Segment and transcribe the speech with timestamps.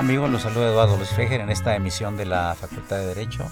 [0.00, 0.30] ¿Qué tal amigos?
[0.30, 3.44] Los saluda Eduardo Luis Fejer en esta emisión de la Facultad de Derecho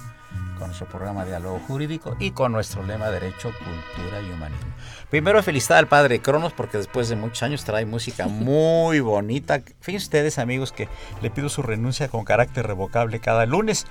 [0.58, 4.72] con nuestro programa Diálogo Jurídico y con nuestro lema Derecho, Cultura y Humanismo.
[5.10, 9.60] Primero felicitar al padre Cronos porque después de muchos años trae música muy bonita.
[9.80, 10.88] Fíjense ustedes amigos que
[11.20, 13.84] le pido su renuncia con carácter revocable cada lunes,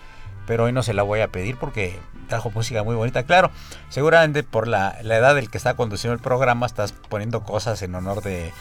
[0.47, 3.21] pero hoy no se la voy a pedir porque trajo música muy bonita.
[3.21, 3.52] Claro,
[3.89, 7.94] seguramente por la, la edad del que está conduciendo el programa estás poniendo cosas en
[7.94, 8.52] honor de eh,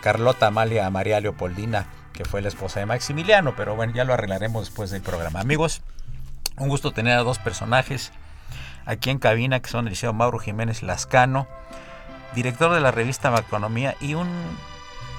[0.00, 1.86] Carlota Amalia María Leopoldina
[2.16, 5.40] que fue la esposa de Maximiliano, pero bueno, ya lo arreglaremos después del programa.
[5.40, 5.82] Amigos,
[6.58, 8.10] un gusto tener a dos personajes
[8.86, 11.46] aquí en cabina, que son el liceo Mauro Jiménez Lascano,
[12.34, 14.28] director de la revista Macronomía y un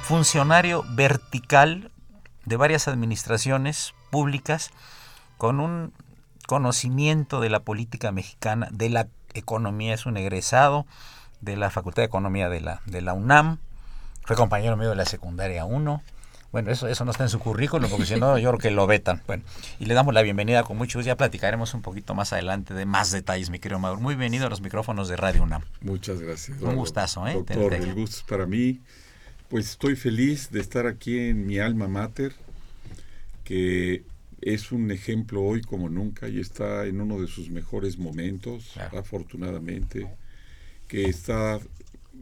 [0.01, 1.91] funcionario vertical
[2.45, 4.71] de varias administraciones públicas
[5.37, 5.93] con un
[6.47, 10.87] conocimiento de la política mexicana, de la economía, es un egresado
[11.41, 13.59] de la Facultad de Economía de la, de la UNAM,
[14.23, 16.01] fue compañero mío de la secundaria 1,
[16.57, 18.87] bueno, eso, eso no está en su currículum, porque si no, yo creo que lo
[18.87, 19.21] vetan.
[19.27, 19.43] Bueno,
[19.79, 21.05] y le damos la bienvenida con mucho gusto.
[21.05, 24.01] Ya platicaremos un poquito más adelante de más detalles, mi querido Mauro.
[24.01, 25.61] Muy bienvenido a los micrófonos de Radio UNAM.
[25.81, 26.59] Muchas gracias.
[26.59, 27.35] Un gustazo, ¿eh?
[27.35, 28.79] Doctor, el gusto es para mí.
[29.49, 32.33] Pues estoy feliz de estar aquí en mi alma mater,
[33.43, 34.01] que
[34.41, 38.97] es un ejemplo hoy como nunca y está en uno de sus mejores momentos, claro.
[38.97, 40.07] afortunadamente,
[40.87, 41.57] que está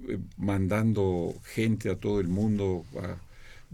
[0.10, 3.25] eh, mandando gente a todo el mundo a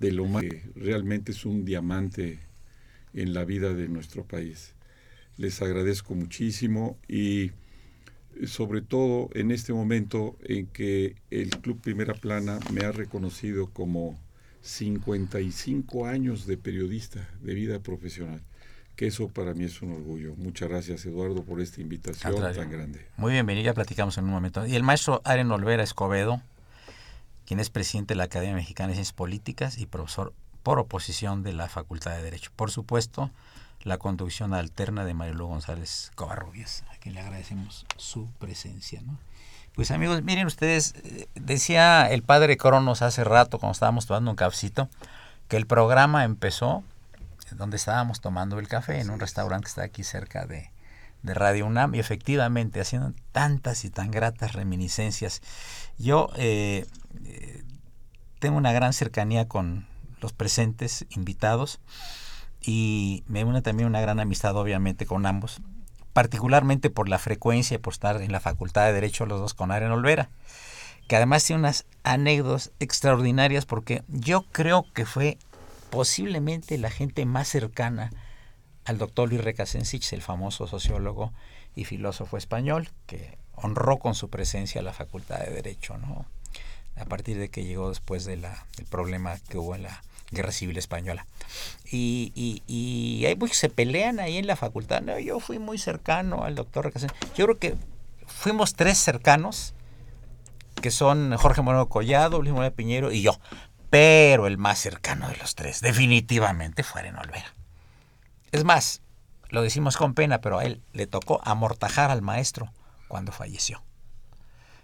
[0.02, 2.40] de lo más que realmente es un diamante
[3.14, 4.74] en la vida de nuestro país.
[5.38, 7.52] Les agradezco muchísimo y
[8.48, 14.20] sobre todo en este momento en que el Club Primera Plana me ha reconocido como
[14.62, 18.42] 55 años de periodista de vida profesional,
[18.96, 20.36] que eso para mí es un orgullo.
[20.36, 23.06] Muchas gracias Eduardo por esta invitación tan grande.
[23.18, 24.66] Muy bienvenido, ya platicamos en un momento.
[24.66, 26.42] Y el maestro Aren Olvera Escobedo,
[27.52, 30.32] quien es presidente de la Academia Mexicana de Ciencias Políticas y profesor
[30.64, 32.50] por oposición de la Facultad de Derecho.
[32.56, 33.30] Por supuesto,
[33.84, 39.02] la conducción alterna de Marilu González Covarrubias, a quien le agradecemos su presencia.
[39.02, 39.18] ¿no?
[39.76, 40.96] Pues amigos, miren ustedes,
[41.36, 44.88] decía el padre Cronos hace rato cuando estábamos tomando un cafecito,
[45.50, 46.86] que el programa empezó
[47.52, 50.71] donde estábamos tomando el café, en un restaurante que está aquí cerca de,
[51.24, 55.42] de Radio UNAM, y efectivamente haciendo tantas y tan gratas reminiscencias.
[55.98, 56.86] Yo eh,
[58.40, 59.86] tengo una gran cercanía con
[60.20, 61.80] los presentes invitados
[62.62, 65.62] y me une también una gran amistad obviamente con ambos,
[66.14, 69.72] particularmente por la frecuencia y por estar en la Facultad de Derecho los dos con
[69.72, 70.30] Aren Olvera,
[71.08, 75.38] que además tiene unas anécdotas extraordinarias porque yo creo que fue
[75.90, 78.12] posiblemente la gente más cercana
[78.86, 81.32] al doctor Luis Recasensich, el famoso sociólogo
[81.76, 86.26] y filósofo español, que honró con su presencia la Facultad de Derecho, ¿no?
[87.00, 88.46] a partir de que llegó después del
[88.90, 91.26] problema que hubo en la Guerra Civil Española.
[91.86, 95.04] Y, y, y ahí pues, se pelean ahí en la facultad.
[95.18, 97.14] Yo fui muy cercano al doctor Recasens.
[97.36, 97.76] Yo creo que
[98.28, 99.74] fuimos tres cercanos,
[100.82, 103.40] que son Jorge Moreno Collado, Luis Moreno Piñero y yo.
[103.90, 107.54] Pero el más cercano de los tres, definitivamente, fue Aren Olvera.
[108.52, 109.02] Es más,
[109.50, 112.72] lo decimos con pena, pero a él le tocó amortajar al maestro
[113.08, 113.82] cuando falleció.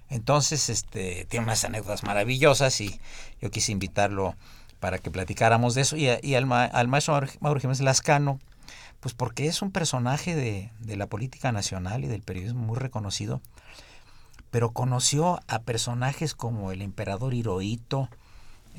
[0.09, 2.99] Entonces, este, tiene unas anécdotas maravillosas y
[3.41, 4.35] yo quise invitarlo
[4.79, 8.39] para que platicáramos de eso y, al, maestro Mauro Jiménez Lascano,
[8.99, 13.41] pues porque es un personaje de, de, la política nacional y del periodismo muy reconocido,
[14.49, 18.09] pero conoció a personajes como el emperador Hirohito,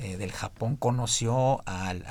[0.01, 2.05] eh, del Japón conoció al,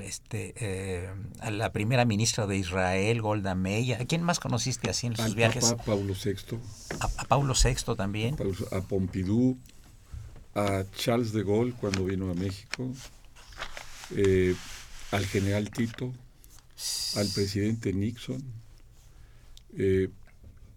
[0.00, 1.08] este, eh,
[1.38, 3.94] a la primera ministra de Israel, Golda Meir.
[3.94, 5.70] ¿A quién más conociste así en sus viajes?
[5.70, 6.58] A Pablo VI.
[6.98, 8.36] A, Pablo VI también.
[8.72, 9.56] A Pompidou,
[10.56, 12.90] a Charles de Gaulle cuando vino a México,
[14.16, 14.56] eh,
[15.12, 16.12] al general Tito,
[17.14, 18.42] al presidente Nixon.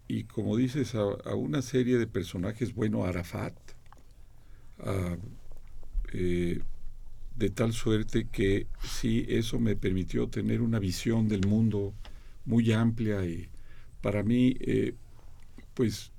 [0.06, 3.54] y como dices, a, una serie de personajes, bueno, Arafat,
[4.78, 5.16] a
[6.12, 6.60] eh,
[7.36, 11.92] de tal suerte que sí, eso me permitió tener una visión del mundo
[12.44, 13.48] muy amplia y
[14.04, 14.94] para mí, eh,
[15.72, 16.10] pues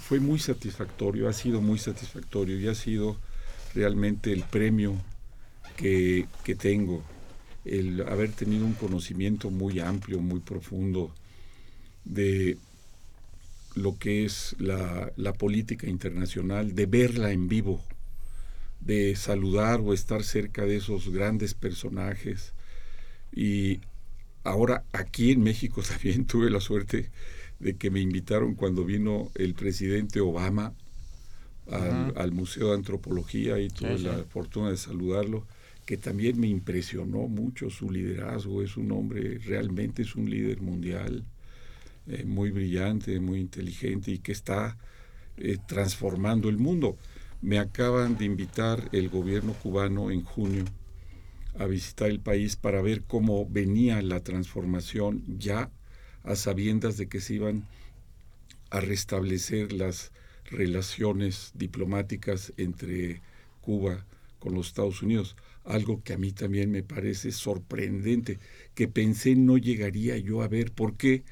[0.00, 3.16] fue muy satisfactorio, ha sido muy satisfactorio y ha sido
[3.74, 4.94] realmente el premio
[5.76, 7.02] que, que tengo,
[7.64, 11.12] el haber tenido un conocimiento muy amplio, muy profundo
[12.04, 12.56] de
[13.74, 17.82] lo que es la, la política internacional, de verla en vivo,
[18.84, 22.52] de saludar o estar cerca de esos grandes personajes.
[23.32, 23.80] Y
[24.42, 27.10] ahora aquí en México también tuve la suerte
[27.58, 30.74] de que me invitaron cuando vino el presidente Obama
[31.70, 35.46] al, Museo de Antropología y tuve la fortuna de saludarlo,
[35.86, 38.62] que también me impresionó mucho su liderazgo.
[38.62, 41.24] Es un hombre, realmente es un líder mundial,
[42.06, 44.76] eh, muy brillante, muy inteligente y que está
[45.38, 46.98] eh, transformando el mundo.
[47.44, 50.64] Me acaban de invitar el gobierno cubano en junio
[51.58, 55.70] a visitar el país para ver cómo venía la transformación ya
[56.22, 57.68] a sabiendas de que se iban
[58.70, 60.10] a restablecer las
[60.46, 63.20] relaciones diplomáticas entre
[63.60, 64.06] Cuba
[64.38, 68.38] con los Estados Unidos, algo que a mí también me parece sorprendente,
[68.74, 71.24] que pensé no llegaría yo a ver, porque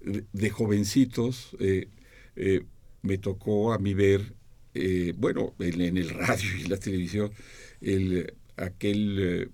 [0.00, 1.88] de jovencitos eh,
[2.36, 2.64] eh,
[3.02, 4.37] me tocó a mí ver
[4.78, 7.32] eh, bueno, en, el radio y la televisión,
[7.80, 9.48] el, aquel, eh,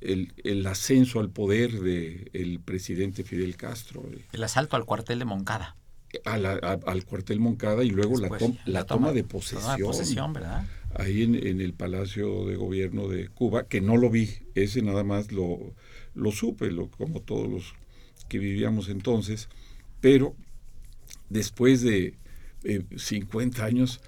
[0.00, 4.02] el, el, ascenso al poder del presidente Fidel Castro.
[4.10, 4.24] Eh.
[4.32, 5.76] El asalto al cuartel de Moncada.
[6.24, 8.30] al cuartel Moncada y luego la,
[8.64, 9.76] la, toma, de posesión.
[9.76, 10.66] de posesión, ¿verdad?
[10.94, 15.04] Ahí en, en, el Palacio de Gobierno de Cuba, que no lo vi, ese nada
[15.04, 15.74] más lo,
[16.14, 17.74] lo supe, lo, como todos los
[18.28, 19.48] que vivíamos entonces,
[20.00, 20.34] pero
[21.30, 22.14] después de
[22.96, 24.00] 50 años,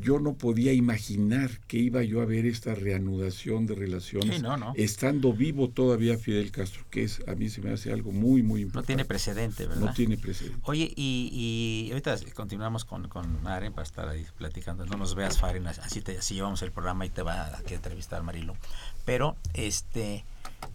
[0.00, 4.42] yo no podía imaginar que iba yo a ver esta reanudación de relaciones
[4.74, 8.62] estando vivo todavía Fidel Castro, que es a mí se me hace algo muy, muy
[8.62, 8.92] importante.
[8.92, 9.86] No tiene precedente, ¿verdad?
[9.86, 10.60] No tiene precedente.
[10.64, 14.86] Oye, y, ahorita continuamos con, con Maren para estar ahí platicando.
[14.86, 18.22] No nos veas, Faren, así, te, así llevamos el programa y te va a, entrevistar
[18.22, 18.56] Marilo.
[19.04, 20.24] Pero, este,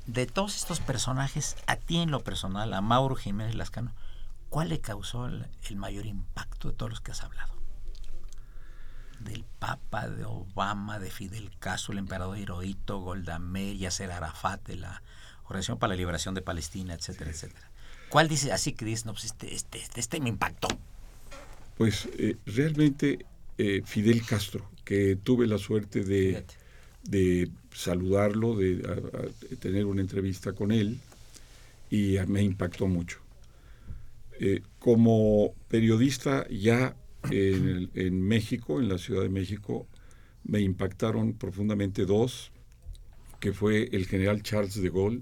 [0.08, 3.94] de todos estos personajes, a ti en lo personal, a Mauro Jiménez Lascano,
[4.50, 7.59] ¿cuál le causó el mayor impacto de todos los que has hablado?
[9.20, 14.78] Del Papa, de Obama, de Fidel Castro, el emperador Hirohito, Golda Meir, Yasser Arafat, de
[14.78, 15.02] la
[15.46, 17.70] Organización para la Liberación de Palestina, etcétera, etcétera.
[18.10, 20.68] ¿Cuál dice así que dice, no, pues este, este, este, este me impactó?
[21.78, 23.26] Pues eh, realmente
[23.58, 26.44] eh, Fidel Castro, que tuve la suerte de,
[27.04, 28.82] de saludarlo, de,
[29.60, 31.00] tener una entrevista con él,
[31.90, 33.20] y me impactó mucho.
[34.40, 36.96] Eh, como periodista ya
[37.32, 39.88] en, en, México, en la Ciudad de México,
[40.44, 42.52] me impactaron profundamente dos,
[43.40, 45.22] que fue el general Charles de Gaulle,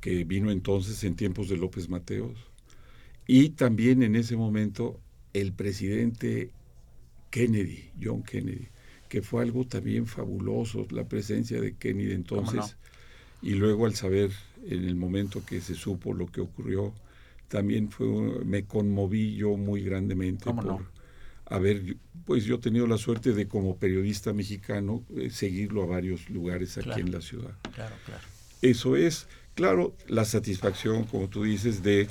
[0.00, 2.38] que vino entonces en tiempos de López Mateos,
[3.26, 5.00] y también en ese momento
[5.32, 6.50] el presidente
[7.30, 8.68] Kennedy, John Kennedy,
[9.08, 12.76] que fue algo también fabuloso, la presencia de Kennedy entonces,
[13.42, 14.30] y luego al saber
[14.66, 16.94] en el momento que se supo lo que ocurrió,
[17.48, 18.06] también fue,
[18.44, 20.86] me conmoví yo muy grandemente por,
[21.50, 25.86] a ver, pues yo he tenido la suerte de como periodista mexicano eh, seguirlo a
[25.86, 27.56] varios lugares aquí en la ciudad.
[27.74, 28.22] Claro, claro.
[28.62, 32.06] Eso es, claro, la satisfacción, como tú dices, de,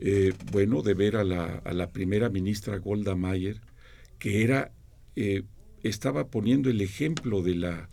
[0.00, 3.60] eh, bueno, de ver a la, a la, primera ministra Golda Meir,
[4.20, 4.70] que era,
[5.16, 5.42] eh,
[5.82, 7.88] estaba poniendo el ejemplo de la,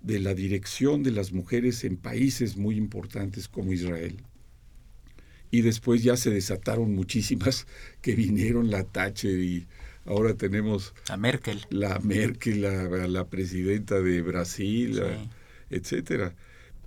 [0.00, 4.22] de la dirección de las mujeres en países muy importantes como Israel
[5.50, 7.66] y después ya se desataron muchísimas
[8.02, 9.66] que vinieron la Thatcher y
[10.08, 15.02] Ahora tenemos a Merkel, la Merkel, la, presidenta de Brasil,
[15.68, 16.34] etcétera.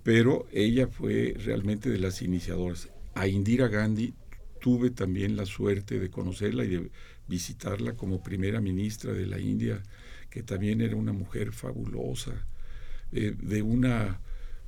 [0.02, 2.88] Pero ella fue realmente de las iniciadoras.
[3.14, 4.14] A Indira Gandhi
[4.60, 6.90] tuve también la suerte de conocerla y de
[7.28, 9.80] visitarla como primera ministra de la India,
[10.28, 12.32] que también era una mujer fabulosa.
[13.12, 14.20] eh, de una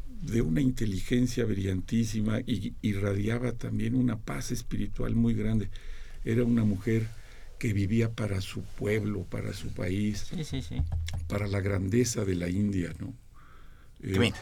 [0.07, 5.71] de una inteligencia brillantísima y irradiaba también una paz espiritual muy grande.
[6.25, 7.09] Era una mujer
[7.65, 10.27] que vivía para su pueblo, para su país,
[11.29, 13.15] para la grandeza de la India, ¿no?
[14.03, 14.35] Eh,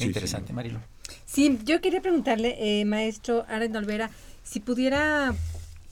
[0.00, 0.78] interesante, Marilo.
[1.24, 4.10] Sí, yo quería preguntarle, eh, maestro Aren Olvera,
[4.42, 5.34] si pudiera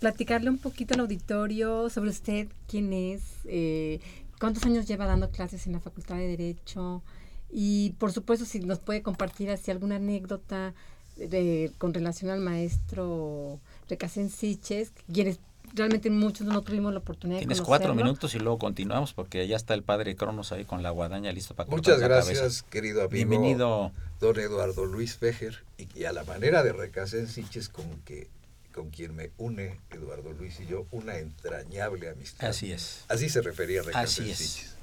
[0.01, 4.01] platicarle un poquito al auditorio sobre usted, quién es, eh,
[4.39, 7.03] cuántos años lleva dando clases en la Facultad de Derecho
[7.51, 10.75] y por supuesto si nos puede compartir así alguna anécdota
[11.17, 15.41] de, con relación al maestro Recasén Siches, quienes
[15.77, 19.75] realmente muchos no tuvimos la oportunidad Tienes cuatro minutos y luego continuamos porque ya está
[19.75, 23.13] el padre Cronos ahí con la guadaña listo para Muchas gracias, querido amigo.
[23.13, 23.93] Bienvenido.
[24.21, 28.29] Don Eduardo Luis Fejer y, a la manera de Recasén Siches con que
[28.73, 32.49] con quien me une Eduardo Luis y yo una entrañable amistad.
[32.49, 33.05] Así es.
[33.09, 34.77] Así se refería a Así es.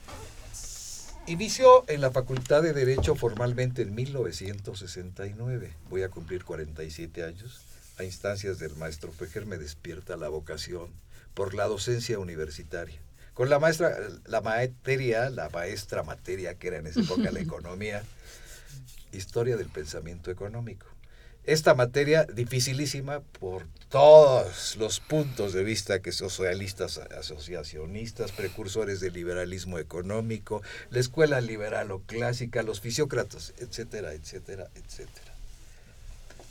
[1.25, 5.73] Inició en la Facultad de Derecho formalmente en 1969.
[5.89, 7.61] Voy a cumplir 47 años.
[7.97, 10.91] A instancias del maestro Fejer me despierta la vocación
[11.33, 12.99] por la docencia universitaria.
[13.33, 18.03] Con la maestra, la materia, la maestra materia que era en esa época la economía,
[19.11, 20.87] historia del pensamiento económico
[21.45, 29.77] esta materia dificilísima por todos los puntos de vista que socialistas, asociacionistas, precursores del liberalismo
[29.77, 35.32] económico, la escuela liberal o clásica, los fisiócratas, etcétera, etcétera, etcétera.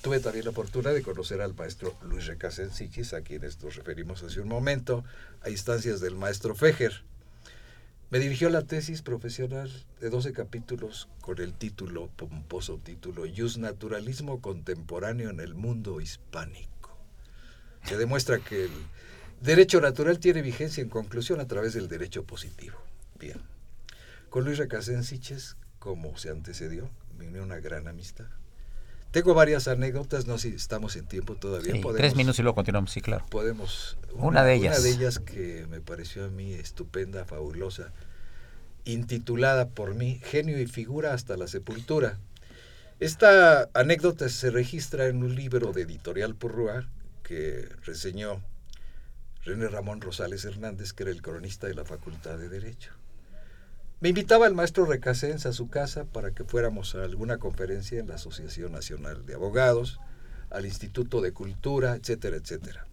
[0.02, 4.40] Tuve también la oportunidad de conocer al maestro Luis Recasensiquis, a quienes nos referimos hace
[4.40, 5.04] un momento,
[5.42, 7.04] a instancias del maestro Fejer,
[8.12, 14.42] me dirigió la tesis profesional de 12 capítulos con el título, pomposo título, Jus Naturalismo
[14.42, 16.94] Contemporáneo en el Mundo Hispánico.
[17.84, 18.70] Se demuestra que el
[19.40, 22.76] derecho natural tiene vigencia en conclusión a través del derecho positivo.
[23.18, 23.40] Bien.
[24.28, 28.26] Con Luis Recasén Siches, como se antecedió, me unió una gran amistad.
[29.12, 31.74] Tengo varias anécdotas, no sé si estamos en tiempo todavía.
[31.94, 33.26] tres minutos y luego continuamos, sí, claro.
[33.28, 33.98] Podemos.
[34.14, 34.78] Una, de ellas.
[34.78, 37.92] Una de ellas que me pareció a mí estupenda, fabulosa,
[38.86, 42.18] intitulada por mí Genio y figura hasta la sepultura.
[43.00, 46.88] Esta anécdota se registra en un libro de Editorial Purrua
[47.22, 48.40] que reseñó
[49.44, 52.92] René Ramón Rosales Hernández, que era el cronista de la Facultad de Derecho.
[54.02, 58.08] Me invitaba el maestro Recasens a su casa para que fuéramos a alguna conferencia en
[58.08, 60.00] la Asociación Nacional de Abogados,
[60.50, 62.84] al Instituto de Cultura, etcétera, etcétera.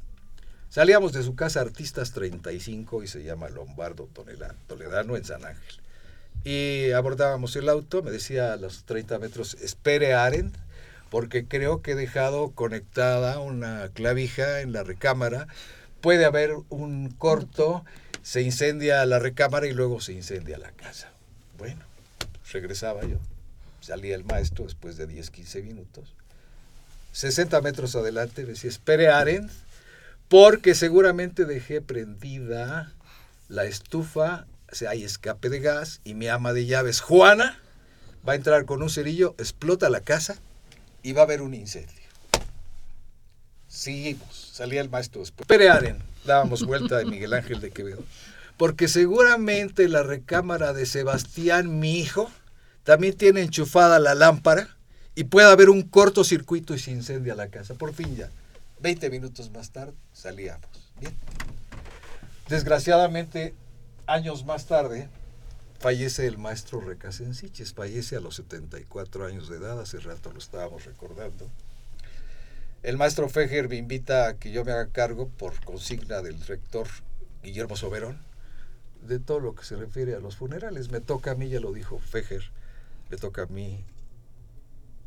[0.69, 4.07] Salíamos de su casa Artistas 35 y se llama Lombardo
[4.67, 5.81] Toledano en San Ángel.
[6.43, 10.51] Y abordábamos el auto, me decía a los 30 metros, espere Aren,
[11.09, 15.47] porque creo que he dejado conectada una clavija en la recámara.
[16.01, 17.83] Puede haber un corto
[18.29, 21.09] se incendia la recámara y luego se incendia la casa.
[21.57, 21.83] Bueno,
[22.53, 23.17] regresaba yo.
[23.81, 26.13] Salía el maestro después de 10, 15 minutos.
[27.11, 29.49] 60 metros adelante me decía, espere Aren,
[30.27, 32.93] porque seguramente dejé prendida
[33.47, 34.45] la estufa,
[34.87, 37.57] hay escape de gas y mi ama de llaves, Juana,
[38.27, 40.35] va a entrar con un cerillo, explota la casa
[41.01, 41.95] y va a haber un incendio.
[43.67, 45.49] Seguimos, salía el maestro después.
[45.49, 45.97] Espere Aren,
[46.29, 48.03] dábamos vuelta de Miguel Ángel de Quevedo.
[48.57, 52.29] Porque seguramente la recámara de Sebastián, mi hijo,
[52.83, 54.77] también tiene enchufada la lámpara
[55.15, 57.73] y puede haber un cortocircuito y se incendia la casa.
[57.73, 58.29] Por fin ya,
[58.81, 60.69] 20 minutos más tarde salíamos.
[60.99, 61.13] Bien.
[62.47, 63.53] Desgraciadamente,
[64.05, 65.09] años más tarde,
[65.79, 70.85] fallece el maestro Recasensiches, fallece a los 74 años de edad, hace rato lo estábamos
[70.85, 71.47] recordando.
[72.81, 76.87] El maestro Fejer me invita a que yo me haga cargo, por consigna del rector
[77.43, 78.19] Guillermo Soberón,
[79.05, 80.89] de todo lo que se refiere a los funerales.
[80.89, 82.43] Me toca a mí, ya lo dijo Fejer,
[83.09, 83.83] me toca a mí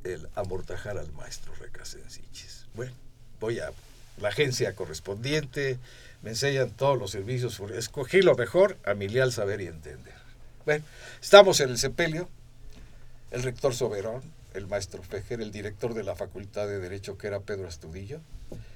[0.05, 2.67] el amortajar al maestro Recasensiches.
[2.75, 2.93] Bueno,
[3.41, 3.73] voy a
[4.21, 5.79] la agencia correspondiente,
[6.23, 10.15] me enseñan todos los servicios, escogí lo mejor a mi leal saber y entender.
[10.67, 10.85] Bueno,
[11.23, 12.29] estamos en el sepelio,
[13.31, 14.23] el rector Soberón,
[14.55, 18.21] el maestro Fejer, el director de la Facultad de Derecho, que era Pedro Astudillo,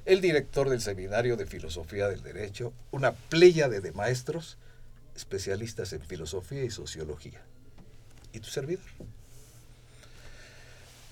[0.05, 4.59] el director del Seminario de Filosofía del Derecho, una pléyade de maestros
[5.15, 7.41] especialistas en filosofía y sociología.
[8.33, 8.85] ¿Y tu servidor?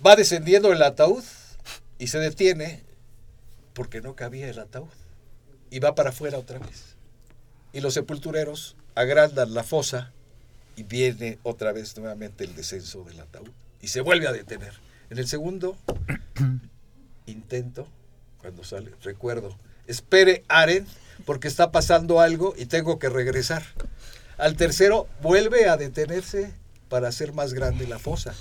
[0.05, 1.25] Va descendiendo el ataúd
[1.99, 2.83] y se detiene
[3.73, 4.89] porque no cabía el ataúd.
[5.71, 6.97] Y va para afuera otra vez.
[7.73, 10.13] Y los sepultureros agrandan la fosa
[10.77, 13.51] y viene otra vez nuevamente el descenso del ataúd
[13.85, 14.73] y se vuelve a detener.
[15.11, 15.77] En el segundo
[17.27, 17.87] intento,
[18.39, 20.87] cuando sale, recuerdo, espere Aren
[21.27, 23.63] porque está pasando algo y tengo que regresar.
[24.39, 26.51] Al tercero vuelve a detenerse
[26.89, 28.35] para hacer más grande la fosa.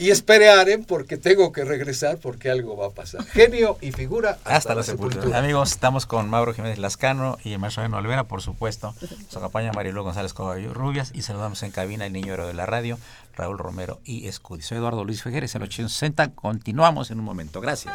[0.00, 3.22] Y esperaren porque tengo que regresar porque algo va a pasar.
[3.26, 5.38] Genio y figura hasta, la, sepultura.
[5.38, 8.94] Amigos, estamos con Mauro Jiménez Lascano y maestro Eno Olvera, por supuesto.
[9.02, 12.64] Nos acompaña Marilu González Coballo Rubias y saludamos en cabina el niño héroe de la
[12.64, 12.98] radio,
[13.36, 14.62] Raúl Romero y Escudi.
[14.62, 16.32] Soy Eduardo Luis Fejeres, el 860.
[16.34, 17.60] Continuamos en un momento.
[17.60, 17.94] Gracias.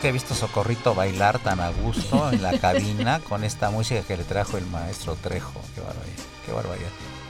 [0.00, 4.16] Nunca he visto Socorrito bailar tan a gusto en la cabina con esta música que
[4.16, 5.60] le trajo el maestro Trejo.
[5.74, 6.88] Qué barbaridad, qué barbaridad.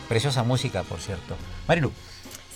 [0.09, 1.35] Preciosa música, por cierto.
[1.67, 1.91] Marilu.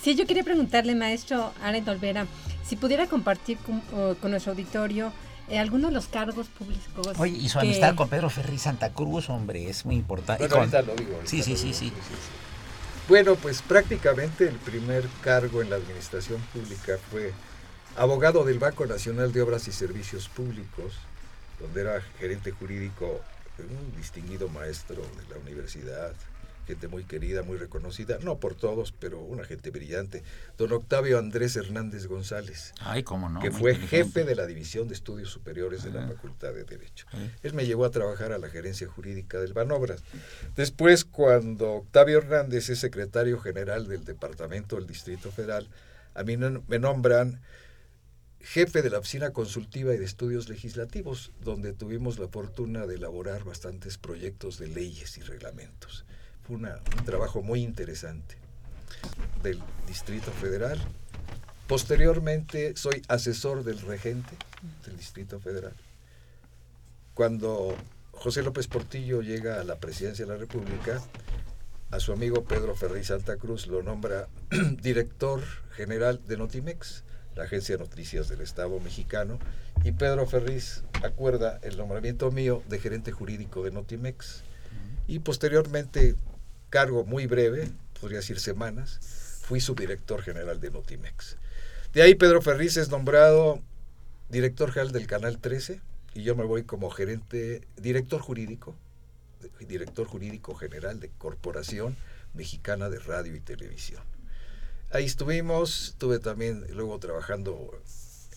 [0.01, 2.27] Sí, yo quería preguntarle, maestro Aret Olvera,
[2.65, 5.11] si pudiera compartir con, nuestro auditorio
[5.49, 7.19] eh, algunos de los cargos públicos.
[7.19, 10.47] Oye, y su amistad con Pedro Ferri Santa Cruz, hombre, es muy importante.
[10.47, 11.19] Bueno, ahorita lo digo.
[11.25, 11.91] sí, sí, sí, sí.
[13.09, 17.33] Bueno, pues prácticamente el primer cargo en la administración pública fue
[17.95, 20.93] abogado del Banco Nacional de Obras y Servicios Públicos,
[21.59, 23.21] donde era gerente jurídico,
[23.57, 26.13] un distinguido maestro de la universidad,
[26.67, 30.23] gente muy querida, muy reconocida, no por todos, pero una gente brillante,
[30.57, 34.95] don Octavio Andrés Hernández González, Ay, cómo no, que fue jefe de la División de
[34.95, 36.07] Estudios Superiores de la ah.
[36.07, 37.05] Facultad de Derecho.
[37.43, 40.03] Él me llevó a trabajar a la gerencia jurídica del Banobras.
[40.55, 45.69] Después, cuando Octavio Hernández es secretario general del Departamento del Distrito Federal,
[46.13, 47.39] a mí me nombran
[48.45, 53.43] jefe de la Oficina Consultiva y de Estudios Legislativos, donde tuvimos la fortuna de elaborar
[53.43, 56.05] bastantes proyectos de leyes y reglamentos.
[56.45, 56.69] Fue un
[57.05, 58.35] trabajo muy interesante
[59.41, 60.79] del Distrito Federal.
[61.67, 64.35] Posteriormente soy asesor del regente
[64.85, 65.73] del Distrito Federal.
[67.15, 67.75] Cuando
[68.11, 71.01] José López Portillo llega a la presidencia de la República,
[71.89, 74.27] a su amigo Pedro Ferri Santa Cruz lo nombra
[74.83, 77.04] director general de Notimex
[77.35, 79.39] la Agencia de Noticias del Estado mexicano,
[79.83, 84.43] y Pedro Ferriz acuerda el nombramiento mío de gerente jurídico de Notimex.
[85.07, 86.15] Y posteriormente,
[86.69, 87.69] cargo muy breve,
[87.99, 88.99] podría decir semanas,
[89.43, 91.37] fui subdirector general de Notimex.
[91.93, 93.61] De ahí Pedro Ferriz es nombrado
[94.29, 95.81] director general del Canal 13
[96.15, 98.75] y yo me voy como gerente, director jurídico,
[99.67, 101.95] director jurídico general de Corporación
[102.33, 104.01] Mexicana de Radio y Televisión.
[104.95, 107.69] Ahí estuvimos, estuve también luego trabajando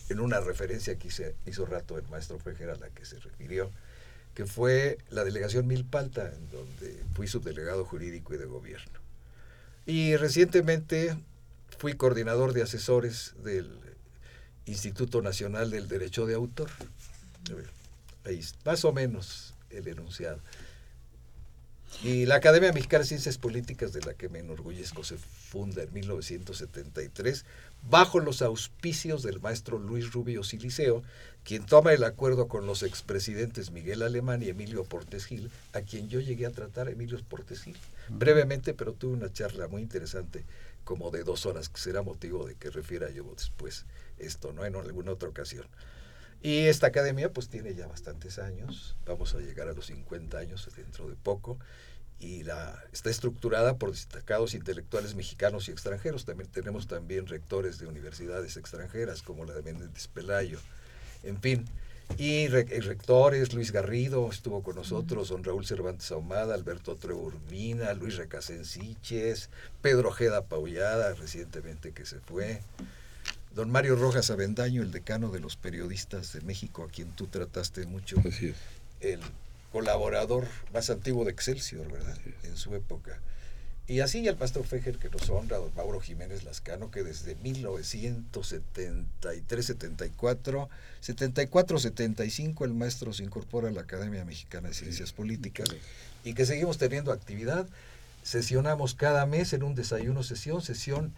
[0.09, 1.07] en una referencia que
[1.45, 3.71] hizo rato el maestro Fejera a la que se refirió,
[4.33, 8.99] que fue la delegación Milpalta, en donde fui subdelegado jurídico y de gobierno.
[9.85, 11.17] Y recientemente
[11.77, 13.79] fui coordinador de asesores del
[14.65, 16.69] Instituto Nacional del Derecho de Autor.
[18.25, 20.41] Ahí, más o menos el enunciado.
[22.01, 25.93] Y la Academia Mexicana de Ciencias Políticas, de la que me enorgullezco, se funda en
[25.93, 27.45] 1973
[27.89, 31.03] bajo los auspicios del maestro Luis Rubio Siliceo,
[31.43, 36.09] quien toma el acuerdo con los expresidentes Miguel Alemán y Emilio Portes Gil, a quien
[36.09, 40.45] yo llegué a tratar, Emilio Portes Gil, brevemente, pero tuve una charla muy interesante,
[40.83, 43.85] como de dos horas, que será motivo de que refiera yo después
[44.17, 44.65] esto, ¿no?
[44.65, 45.65] En alguna otra ocasión.
[46.41, 50.69] Y esta academia pues tiene ya bastantes años, vamos a llegar a los 50 años
[50.75, 51.59] dentro de poco,
[52.19, 56.25] y la, está estructurada por destacados intelectuales mexicanos y extranjeros.
[56.25, 60.59] También tenemos también rectores de universidades extranjeras como la de Méndez Pelayo.
[61.23, 61.65] En fin,
[62.17, 69.49] y, rectores, Luis Garrido estuvo con nosotros, don Raúl Cervantes Ahumada, Alberto Treurbina, Luis Recasensiches,
[69.81, 72.61] Pedro Ojeda Paullada, recientemente que se fue,
[73.59, 77.85] don Mario Rojas Avendaño, el decano de los periodistas de México, a quien tú trataste
[77.85, 78.15] mucho.
[78.25, 78.55] Así es.
[79.01, 79.19] El
[79.73, 82.17] colaborador más antiguo de Excelsior, ¿verdad?
[82.43, 83.19] En su época.
[83.85, 89.65] Y así el pastor Fejer, que nos honra, don Mauro Jiménez Lascano, que desde 1973,
[89.65, 90.69] 74,
[91.01, 95.67] 74, 75 el maestro se incorpora a la Academia Mexicana de Ciencias Políticas
[96.23, 97.67] y que seguimos teniendo actividad.
[98.23, 101.13] Sesionamos cada mes en un desayuno sesión, sesión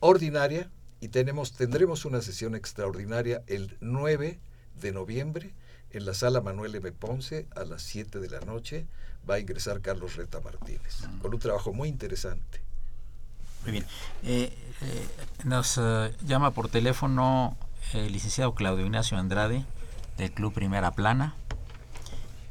[0.00, 0.68] ordinaria
[1.04, 4.40] y tenemos, tendremos una sesión extraordinaria el 9
[4.80, 5.52] de noviembre
[5.90, 6.92] en la sala Manuel M.
[6.92, 8.86] Ponce a las 7 de la noche
[9.28, 11.18] va a ingresar Carlos Reta Martínez, mm.
[11.18, 12.62] con un trabajo muy interesante.
[13.64, 13.84] Muy bien.
[14.22, 15.08] Eh, eh,
[15.44, 17.58] nos eh, llama por teléfono
[17.92, 19.66] el licenciado Claudio Ignacio Andrade
[20.16, 21.34] del Club Primera Plana.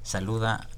[0.04, 0.70] Saluda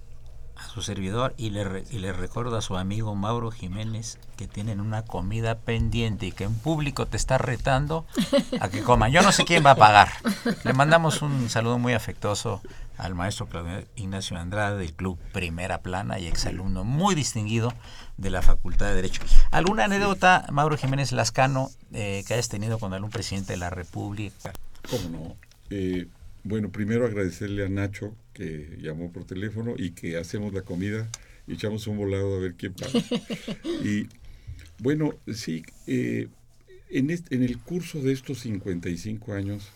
[0.65, 4.79] a su servidor y le, y le recuerdo a su amigo Mauro Jiménez que tienen
[4.79, 8.05] una comida pendiente y que en público te está retando
[8.59, 9.11] a que coman.
[9.11, 10.09] Yo no sé quién va a pagar.
[10.63, 12.61] Le mandamos un saludo muy afectuoso
[12.97, 17.73] al maestro Claudio Ignacio Andrade del Club Primera Plana y exalumno muy distinguido
[18.17, 19.21] de la Facultad de Derecho.
[19.51, 24.53] ¿Alguna anécdota, Mauro Jiménez Lascano, eh, que hayas tenido con algún presidente de la República?
[24.89, 25.35] ¿Cómo no?
[25.69, 26.07] Eh,
[26.43, 31.09] bueno, primero agradecerle a Nacho que llamó por teléfono y que hacemos la comida
[31.47, 32.99] y echamos un volado a ver quién paga.
[33.83, 34.07] y
[34.79, 36.27] bueno, sí, eh,
[36.89, 39.69] en, en el curso de estos 55 años,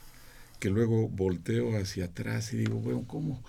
[0.60, 3.42] que luego volteo hacia atrás y digo, bueno, ¿cómo?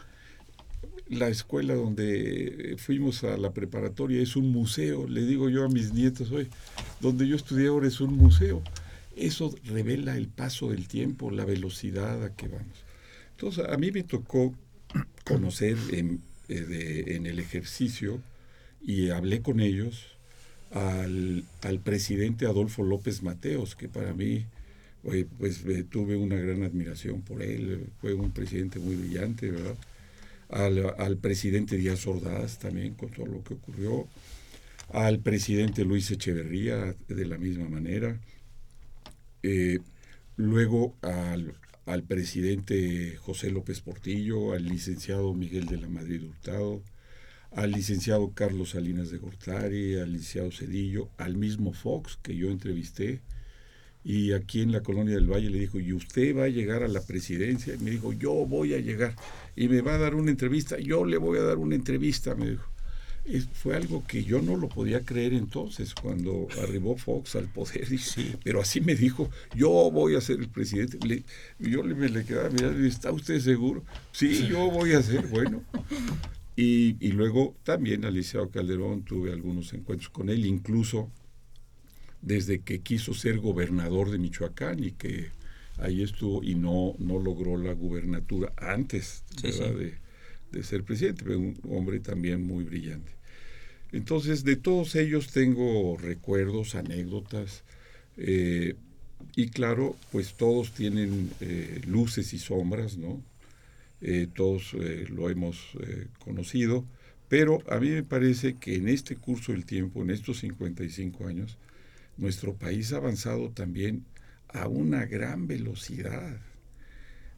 [1.08, 5.92] La escuela donde fuimos a la preparatoria es un museo, le digo yo a mis
[5.92, 6.48] nietos hoy,
[7.00, 8.62] donde yo estudié ahora es un museo.
[9.16, 12.84] Eso revela el paso del tiempo, la velocidad a que vamos.
[13.32, 14.54] Entonces, a mí me tocó
[15.24, 18.20] conocer en, eh, en el ejercicio
[18.82, 20.06] y hablé con ellos
[20.72, 24.46] al, presidente Adolfo López Mateos, que para mí,
[25.38, 29.76] pues eh, tuve una gran admiración por él, fue un presidente muy brillante, ¿verdad?
[30.48, 34.08] Al, presidente Díaz Ordaz también con todo lo que ocurrió,
[34.92, 38.18] al presidente Luis Echeverría de la misma manera,
[39.42, 39.78] eh,
[40.36, 41.54] luego al,
[41.90, 46.82] al presidente José López Portillo, al licenciado Miguel de la Madrid Hurtado,
[47.50, 53.20] al licenciado Carlos Salinas de Gortari, al licenciado Cedillo, al mismo Fox que yo entrevisté,
[54.04, 56.88] y aquí en la colonia del Valle le dijo, ¿y usted va a llegar a
[56.88, 57.74] la presidencia?
[57.74, 59.16] Y me dijo, yo voy a llegar,
[59.56, 62.50] y me va a dar una entrevista, yo le voy a dar una entrevista, me
[62.50, 62.70] dijo
[63.52, 67.86] fue algo que yo no lo podía creer entonces cuando arribó Fox al poder.
[68.42, 70.98] Pero así me dijo, yo voy a ser el presidente.
[71.58, 73.84] yo le, me le quedaba mirando ¿está usted seguro?
[74.12, 75.62] Sí, yo voy a ser, bueno.
[76.56, 81.10] Y, y luego también Alicia Calderón tuve algunos encuentros con él, incluso
[82.22, 85.30] desde que quiso ser gobernador de Michoacán y que
[85.78, 89.98] ahí estuvo y no, no logró la gubernatura antes De,
[90.52, 93.12] de ser presidente, pero un hombre también muy brillante.
[93.92, 97.64] Entonces, de todos ellos tengo recuerdos, anécdotas,
[98.16, 98.74] eh,
[99.36, 103.22] y claro, pues todos tienen eh, luces y sombras, ¿no?
[104.00, 104.74] Eh, todos
[105.10, 105.72] lo hemos
[106.24, 106.86] conocido,
[107.28, 111.58] pero a mí me parece que en este curso del tiempo, en estos 55 años,
[112.16, 114.04] nuestro país ha avanzado también
[114.48, 116.40] a una gran velocidad.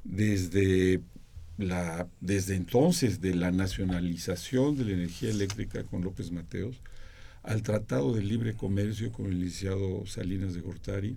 [0.05, 1.01] Desde
[1.59, 6.81] la, desde entonces de la nacionalización de la energía eléctrica con López Mateos
[7.43, 11.17] al Tratado de Libre Comercio con el licenciado Salinas de Gortari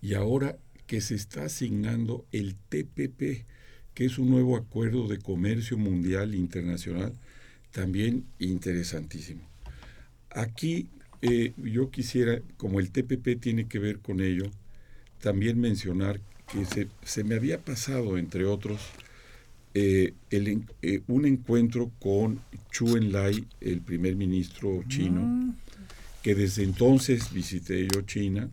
[0.00, 3.46] y ahora que se está asignando el TPP,
[3.94, 7.14] que es un nuevo acuerdo de comercio mundial internacional,
[7.70, 9.42] también interesantísimo.
[10.30, 10.88] Aquí
[11.22, 14.50] eh, yo quisiera, como el TPP tiene que ver con ello,
[15.20, 16.20] también mencionar
[16.52, 18.80] que se, se me había pasado, entre otros,
[19.74, 25.54] eh, el, eh, un encuentro con Chu Enlai, el primer ministro chino, Mm.
[26.22, 28.48] que desde entonces visité yo China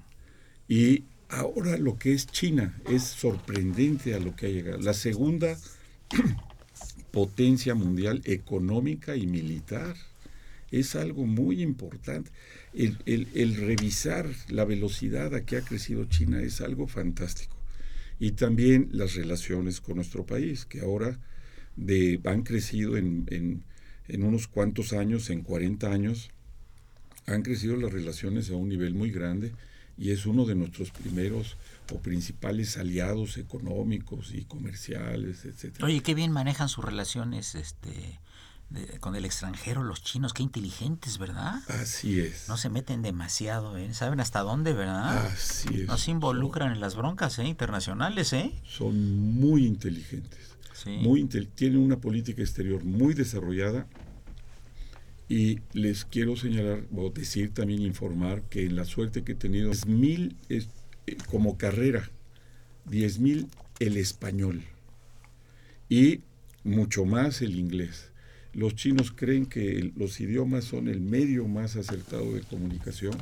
[0.68, 4.80] y ahora lo que es China es sorprendente a lo que ha llegado.
[4.82, 5.58] La segunda
[7.12, 9.96] potencia mundial económica y militar
[10.72, 12.30] es algo muy importante.
[12.74, 17.56] El, el- el revisar la velocidad a que ha crecido China es algo fantástico.
[18.20, 21.20] Y también las relaciones con nuestro país, que ahora
[21.76, 23.64] de, han crecido en, en-
[24.24, 26.32] unos cuantos años, en 40 años,
[27.28, 29.54] han crecido las relaciones a un nivel muy grande
[29.98, 31.58] y es uno de nuestros primeros
[31.94, 35.86] o principales aliados económicos y comerciales, etcétera.
[35.86, 38.20] Oye, qué bien manejan sus relaciones este,
[38.70, 41.62] de- con el extranjero los chinos, qué inteligentes, ¿verdad?
[41.68, 42.48] Así es.
[42.48, 43.94] No se meten demasiado, ¿eh?
[43.94, 45.26] Saben hasta dónde, ¿verdad?
[45.28, 45.88] Así es.
[45.88, 47.46] No se involucran en las broncas ¿eh?
[47.46, 48.52] internacionales, ¿eh?
[48.64, 50.40] Son muy inteligentes.
[50.74, 50.98] Sí.
[51.02, 53.86] Muy intel- tienen una política exterior muy desarrollada
[55.28, 59.72] y les quiero señalar o decir también informar que en la suerte que he tenido
[59.72, 60.70] es mil es-
[61.08, 62.10] eh, como carrera
[62.86, 63.48] 10 mil
[63.80, 64.64] el español
[65.90, 66.22] y
[66.64, 68.09] mucho más el inglés
[68.60, 73.14] los chinos creen que los idiomas son el medio más acertado de comunicación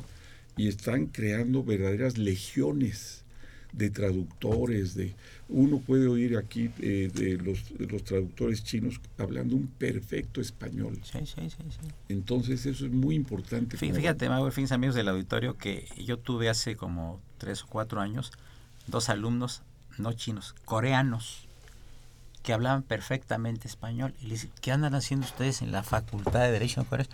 [0.56, 3.24] y están creando verdaderas legiones
[3.72, 5.14] de traductores, de
[5.48, 10.98] uno puede oír aquí eh, de, los, de los traductores chinos hablando un perfecto español.
[11.04, 11.88] Sí, sí, sí, sí.
[12.08, 13.76] Entonces eso es muy importante.
[13.76, 18.32] Fíjate, Mauro, fíjense amigos del auditorio, que yo tuve hace como tres o cuatro años
[18.88, 19.62] dos alumnos,
[19.98, 21.47] no chinos, coreanos,
[22.48, 24.14] que hablaban perfectamente español.
[24.22, 27.10] Y les dije, ¿qué andan haciendo ustedes en la Facultad de Derecho en?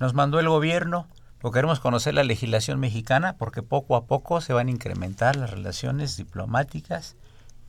[0.00, 1.06] Nos mandó el gobierno,
[1.38, 5.50] porque queremos conocer la legislación mexicana, porque poco a poco se van a incrementar las
[5.50, 7.14] relaciones diplomáticas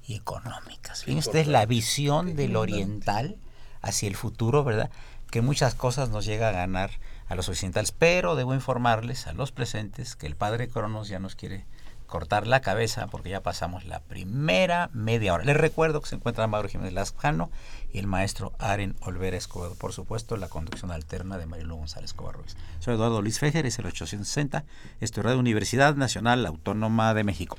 [0.08, 1.04] y económicas.
[1.04, 3.38] Fíjense ustedes la visión del oriental
[3.84, 4.90] hacia el futuro, ¿verdad?
[5.30, 6.90] Que muchas cosas nos llega a ganar
[7.28, 11.36] a los occidentales, pero debo informarles a los presentes que el padre Cronos ya nos
[11.36, 11.68] quiere
[12.06, 15.44] cortar la cabeza porque ya pasamos la primera media hora.
[15.44, 17.50] Les recuerdo que se encuentra Mauro Jiménez Lascano
[17.92, 19.76] y el maestro Aren Olvera Escobedo.
[19.76, 22.58] Por supuesto, la conducción alterna de Marilu González Covarrubias.
[22.80, 24.66] Soy Eduardo Luis Fejer, es el 860,
[25.00, 27.58] estoy de Universidad Nacional Autónoma de México.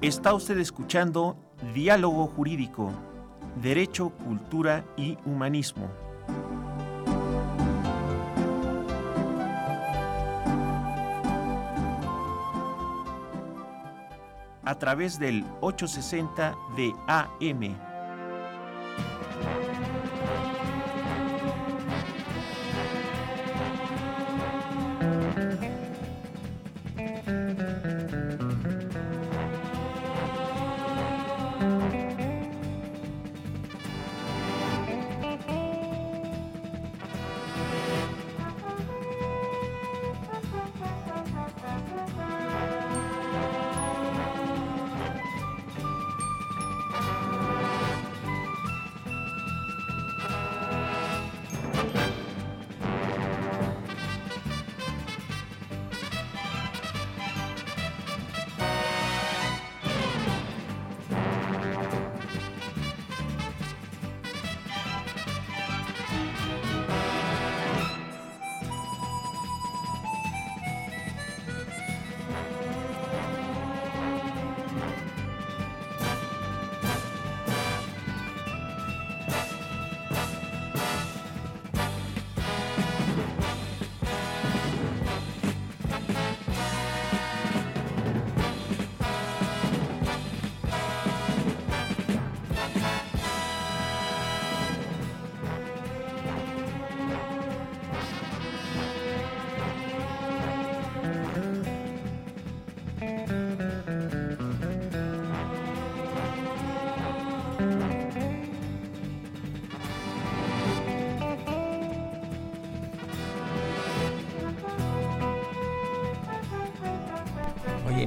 [0.00, 1.36] Está usted escuchando
[1.74, 2.92] Diálogo Jurídico,
[3.60, 6.07] Derecho, Cultura y Humanismo.
[14.68, 17.74] A través del 860 de AM.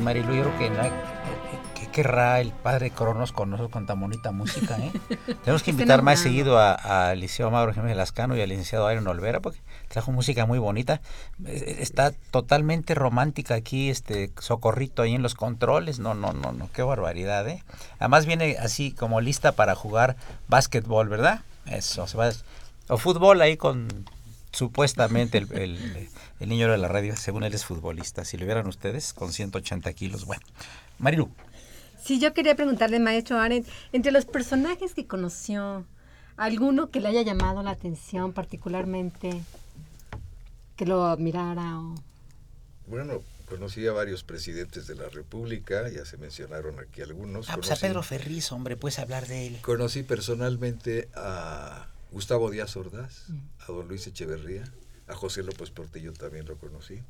[0.01, 0.91] Marilu, yo creo que, no hay-
[1.75, 4.77] que querrá el padre Cronos con nosotros con tan bonita música?
[4.77, 4.91] Eh?
[5.43, 9.39] Tenemos que invitar más seguido al Liceo Mauro Jiménez Lascano y al licenciado Aaron Olvera
[9.39, 11.01] porque trajo música muy bonita.
[11.45, 15.99] Eh, está totalmente romántica aquí, este socorrito ahí en los controles.
[15.99, 17.63] No, no, no, no, qué barbaridad, ¿eh?
[17.99, 20.15] Además viene así como lista para jugar
[20.47, 21.41] básquetbol, ¿verdad?
[21.65, 22.29] Eso, se va
[22.87, 23.87] o fútbol ahí con
[24.51, 26.09] supuestamente el,
[26.39, 28.25] el, niño de la radio, según él es futbolista.
[28.25, 30.25] Si lo vieran ustedes, con 180 kilos.
[30.25, 30.43] Bueno,
[30.99, 31.31] Marilu.
[32.03, 35.85] Sí, yo quería preguntarle, maestro Arendt, entre los personajes que conoció,
[36.35, 39.41] ¿alguno que le haya llamado la atención particularmente?
[40.75, 41.95] Que lo admirara o...
[42.87, 47.49] Bueno, conocí a varios presidentes de la República, ya se mencionaron aquí algunos.
[47.49, 49.61] Ah, pues a Pedro Ferriz, hombre, puedes hablar de él.
[49.61, 53.25] Conocí personalmente a Gustavo Díaz Ordaz,
[53.67, 54.63] a don Luis Echeverría,
[55.07, 57.01] a José López Portillo también lo conocí,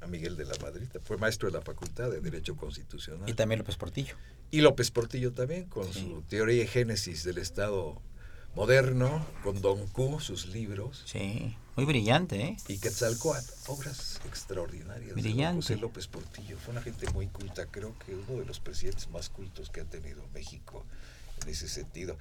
[0.00, 3.28] a Miguel de la Madrid, fue maestro de la Facultad de Derecho Constitucional.
[3.28, 4.14] Y también López Portillo.
[4.50, 8.00] Y López Portillo también, con su teoría y génesis del Estado
[8.54, 11.02] moderno, con Don Q, sus libros.
[11.06, 12.56] Sí, muy brillante, ¿eh?
[12.68, 15.14] Y Quetzalcoatl, obras extraordinarias.
[15.14, 15.56] Brillante.
[15.56, 19.28] José López Portillo, fue una gente muy culta, creo que uno de los presidentes más
[19.28, 20.86] cultos que ha tenido México
[21.42, 22.16] en ese sentido.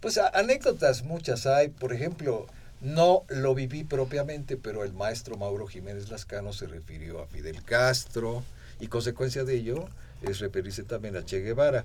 [0.00, 2.46] Pues anécdotas muchas hay, por ejemplo,
[2.82, 8.42] no lo viví propiamente, pero el maestro Mauro Jiménez Lascano se refirió a Fidel Castro
[8.80, 9.88] y consecuencia de ello
[10.22, 11.84] es referirse también a Che Guevara.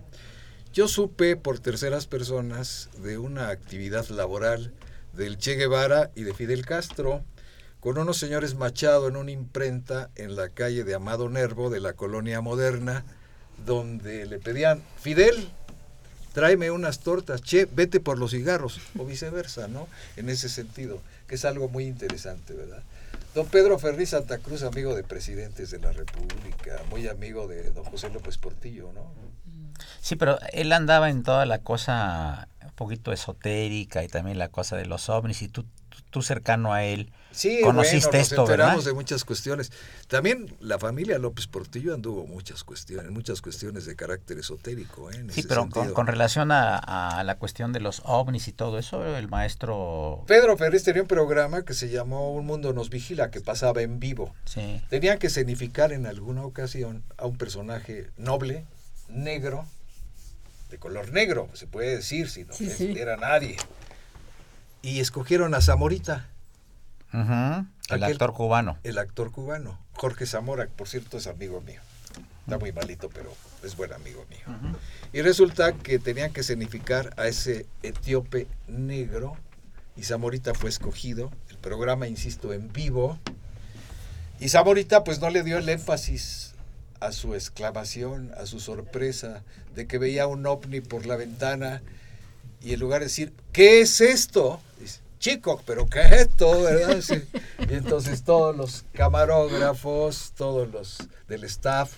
[0.73, 4.73] Yo supe por terceras personas de una actividad laboral
[5.13, 7.23] del Che Guevara y de Fidel Castro
[7.79, 11.93] con unos señores Machado en una imprenta en la calle de Amado Nervo de la
[11.93, 13.05] colonia moderna,
[13.65, 15.49] donde le pedían, Fidel,
[16.33, 19.87] tráeme unas tortas, che, vete por los cigarros, o viceversa, ¿no?
[20.15, 22.83] En ese sentido, que es algo muy interesante, ¿verdad?
[23.33, 27.83] Don Pedro Ferri Santa Cruz, amigo de presidentes de la República, muy amigo de don
[27.83, 29.11] José López Portillo, ¿no?
[30.01, 34.75] Sí, pero él andaba en toda la cosa un poquito esotérica y también la cosa
[34.75, 35.65] de los ovnis y tú
[36.09, 39.71] tú cercano a él, sí, conociste bueno, nos esto, enteramos de muchas cuestiones.
[40.07, 45.11] También la familia López Portillo anduvo muchas cuestiones, muchas cuestiones de carácter esotérico.
[45.11, 45.25] ¿eh?
[45.29, 50.23] sí, pero con, relación a, la cuestión de los ovnis y todo eso, el maestro...
[50.27, 53.99] Pedro Ferriz tenía un programa que se llamó Un Mundo Nos Vigila, que pasaba en
[53.99, 54.33] vivo.
[54.45, 54.81] Sí.
[54.89, 58.65] Tenía que significar en alguna ocasión a un personaje noble,
[59.09, 59.65] negro,
[60.69, 62.53] de color negro, se puede decir, si no
[62.99, 63.57] era nadie
[64.87, 66.29] y escogieron a Zamorita.
[67.89, 68.77] El actor cubano.
[68.83, 69.77] El actor cubano.
[69.93, 71.81] Jorge Zamora, por cierto, es amigo mío.
[72.45, 74.75] Está muy malito, pero es buen amigo mío.
[75.11, 79.35] Y resulta que tenían que significar a ese etíope negro
[79.97, 81.31] y Zamorita fue escogido.
[81.49, 83.19] El programa, insisto, en vivo.
[84.39, 86.53] Y Zamorita pues no le dio el énfasis
[87.01, 89.43] a su exclamación, a su sorpresa
[89.75, 91.81] de que veía un ovni por la ventana
[92.61, 94.59] y en lugar de decir, ¿qué es esto?
[94.79, 96.61] Dice, chico, pero ¿qué es esto?
[96.61, 97.01] ¿verdad?
[97.69, 101.91] Y entonces todos los camarógrafos, todos los del staff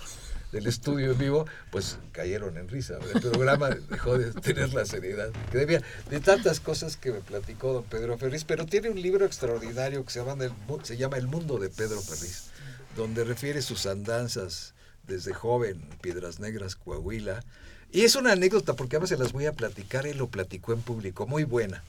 [0.51, 2.97] del estudio en vivo, pues cayeron en risa.
[3.13, 7.73] El programa dejó de tener la seriedad que debía, de tantas cosas que me platicó
[7.73, 10.51] don Pedro Ferriz, pero tiene un libro extraordinario que se llama El,
[10.83, 12.49] se llama el Mundo de Pedro Ferriz,
[12.95, 17.43] donde refiere sus andanzas desde joven, Piedras Negras, Coahuila,
[17.91, 20.82] y es una anécdota porque además se las voy a platicar, él lo platicó en
[20.82, 21.84] público, muy buena.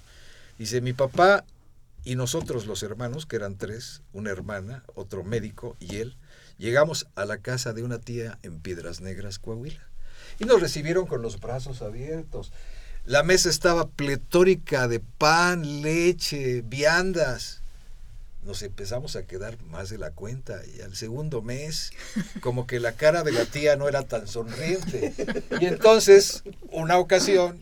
[0.59, 1.45] Dice, mi papá
[2.05, 6.17] y nosotros los hermanos, que eran tres, una hermana, otro médico y él,
[6.59, 9.87] llegamos a la casa de una tía en Piedras Negras, Coahuila.
[10.39, 12.53] Y nos recibieron con los brazos abiertos.
[13.05, 17.60] La mesa estaba pletórica de pan, leche, viandas
[18.44, 21.92] nos empezamos a quedar más de la cuenta y al segundo mes
[22.40, 25.14] como que la cara de la tía no era tan sonriente.
[25.61, 27.61] Y entonces, una ocasión,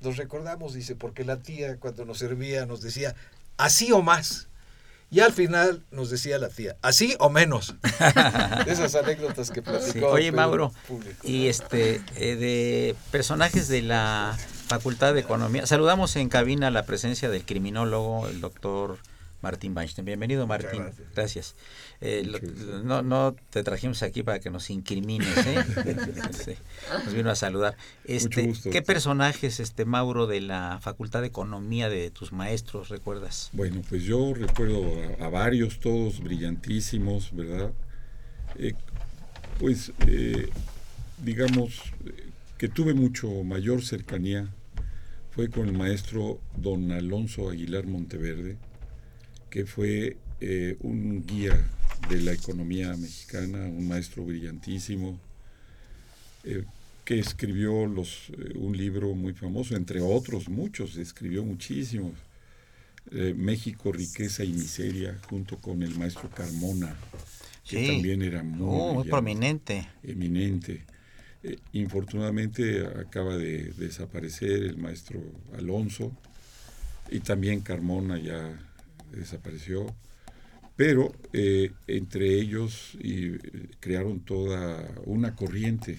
[0.00, 3.14] nos recordamos, dice, porque la tía cuando nos servía nos decía,
[3.56, 4.48] así o más.
[5.08, 7.76] Y al final nos decía la tía, así o menos.
[8.66, 10.08] Esas anécdotas que platicó.
[10.08, 10.72] Oye, Mauro,
[11.22, 14.36] y este, eh, de personajes de la
[14.66, 18.98] Facultad de Economía, saludamos en cabina la presencia del criminólogo, el doctor
[19.46, 20.04] Martín Weinstein.
[20.04, 20.82] Bienvenido, Martín.
[21.14, 21.54] Gracias.
[22.00, 22.28] Eh,
[22.82, 26.56] no, no te trajimos aquí para que nos incrimines, ¿eh?
[27.04, 27.76] nos vino a saludar.
[28.04, 33.50] Este, ¿Qué personajes, este Mauro, de la Facultad de Economía de tus maestros recuerdas?
[33.52, 34.82] Bueno, pues yo recuerdo
[35.20, 37.70] a, varios, todos brillantísimos, ¿verdad?
[38.56, 38.74] Eh,
[39.60, 39.92] pues,
[41.22, 41.82] digamos,
[42.58, 44.48] que tuve mucho mayor cercanía
[45.30, 48.56] fue con el maestro don Alonso Aguilar Monteverde,
[49.56, 51.58] que fue eh, un guía
[52.10, 55.18] de la economía mexicana, un maestro brillantísimo.
[56.44, 56.62] Eh,
[57.06, 62.12] que escribió los, eh, un libro muy famoso, entre otros muchos, escribió muchísimos.
[63.36, 66.94] México, riqueza y miseria, junto con el maestro Carmona,
[67.66, 67.86] que Sí.
[67.86, 69.86] también era muy, Oh, muy prominente.
[70.02, 70.82] eminente.
[71.72, 75.22] Infortunadamente acaba de desaparecer el maestro
[75.56, 76.12] Alonso
[77.10, 78.58] y también Carmona ya
[79.12, 79.94] desapareció,
[80.76, 83.40] pero eh, entre ellos y, eh,
[83.80, 85.98] crearon toda una corriente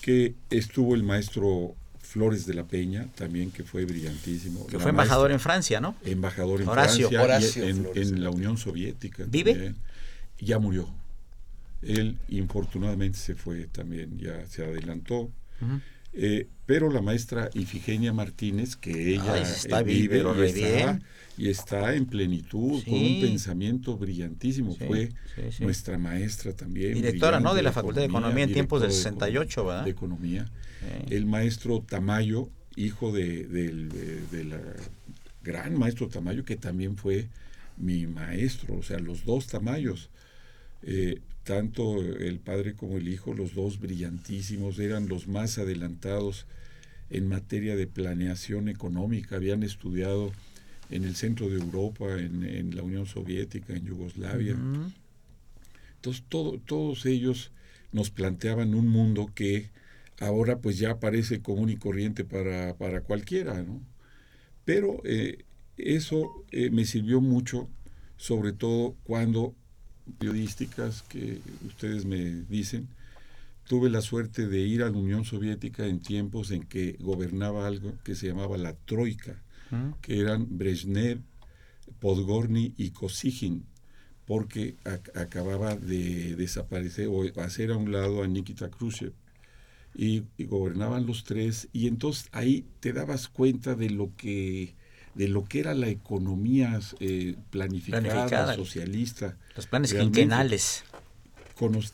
[0.00, 4.66] que estuvo el maestro Flores de la Peña, también que fue brillantísimo.
[4.66, 5.96] Que La fue embajador en Francia, ¿no?
[6.04, 7.08] embajador en Horacio.
[7.08, 9.24] Francia y Horacio en, en la Unión Soviética.
[9.26, 9.52] ¿Vive?
[9.52, 9.76] también.
[10.38, 10.88] Ya murió.
[11.82, 15.30] Él infortunadamente se fue también, ya se adelantó.
[15.60, 15.80] Ujú.
[16.16, 21.00] Eh, pero la maestra Ifigenia Martínez, que ella Ay, está eh, vive, y está,
[21.36, 25.08] y está en plenitud, con un pensamiento brillantísimo, Sí, fue
[25.50, 26.94] sí, nuestra maestra también.
[26.94, 27.54] Directora, ¿no?
[27.54, 29.84] De la Facultad de Economía en tiempos del directora de 68, economía- ¿verdad?
[29.84, 30.50] De Economía.
[31.10, 34.44] El maestro Tamayo, hijo de, del de- de
[35.42, 37.26] gran maestro Tamayo, que también fue
[37.76, 40.10] mi maestro, o sea, los dos Tamayos.
[40.82, 46.46] Eh, tanto el padre como el hijo, los dos brillantísimos, eran los más adelantados
[47.10, 50.32] en materia de planeación económica, habían estudiado
[50.90, 54.56] en el centro de Europa, en, en la Unión Soviética, en Yugoslavia.
[55.96, 57.50] Entonces todo- todos ellos
[57.92, 59.70] nos planteaban un mundo que
[60.20, 63.80] ahora pues ya parece común y corriente para, para cualquiera, ¿no?
[64.64, 65.44] Pero eh,
[65.76, 67.68] eso eh, me sirvió mucho,
[68.16, 69.54] sobre todo cuando
[70.18, 72.88] periodísticas que ustedes me dicen,
[73.66, 77.94] tuve la suerte de ir a la Unión Soviética en tiempos en que gobernaba algo
[78.04, 79.42] que se llamaba la Troika,
[79.72, 79.96] Ujú.
[80.02, 81.20] que eran Brezhnev,
[82.00, 83.64] Podgorny y Kosygin,
[84.26, 89.12] porque ac- acababa de desaparecer o hacer a un lado a Nikita Khrushchev.
[89.96, 94.74] Y, y gobernaban los tres, y entonces ahí te dabas cuenta de lo que
[95.14, 98.54] de lo que era la economía eh, planificada, Planificada.
[98.56, 99.36] socialista.
[99.56, 100.20] Los planes Realmente.
[100.20, 100.84] quinquenales.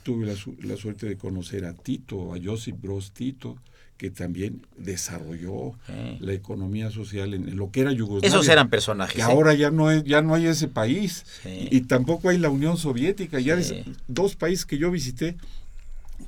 [0.02, 3.56] Tuve la, su- la suerte de conocer a Tito, a Josip Broz Tito,
[3.98, 6.16] que también desarrolló Sí.
[6.20, 8.28] la economía social en, lo que era Yugoslavia.
[8.28, 9.14] Esos eran personajes.
[9.16, 9.24] Que ¿eh?
[9.24, 11.24] ahora ya no, es, ya no hay ese país.
[11.42, 11.68] Sí.
[11.70, 13.38] Y, y tampoco hay la Unión Soviética.
[13.38, 13.74] Ya Sí.
[13.86, 15.36] es dos países que yo visité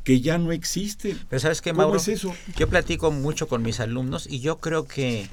[0.04, 1.18] que ya no existen.
[1.30, 1.96] Pero ¿sabes qué, ¿Cómo Mauro?
[1.98, 2.34] es eso?
[2.56, 5.26] Yo platico mucho con mis alumnos y yo creo que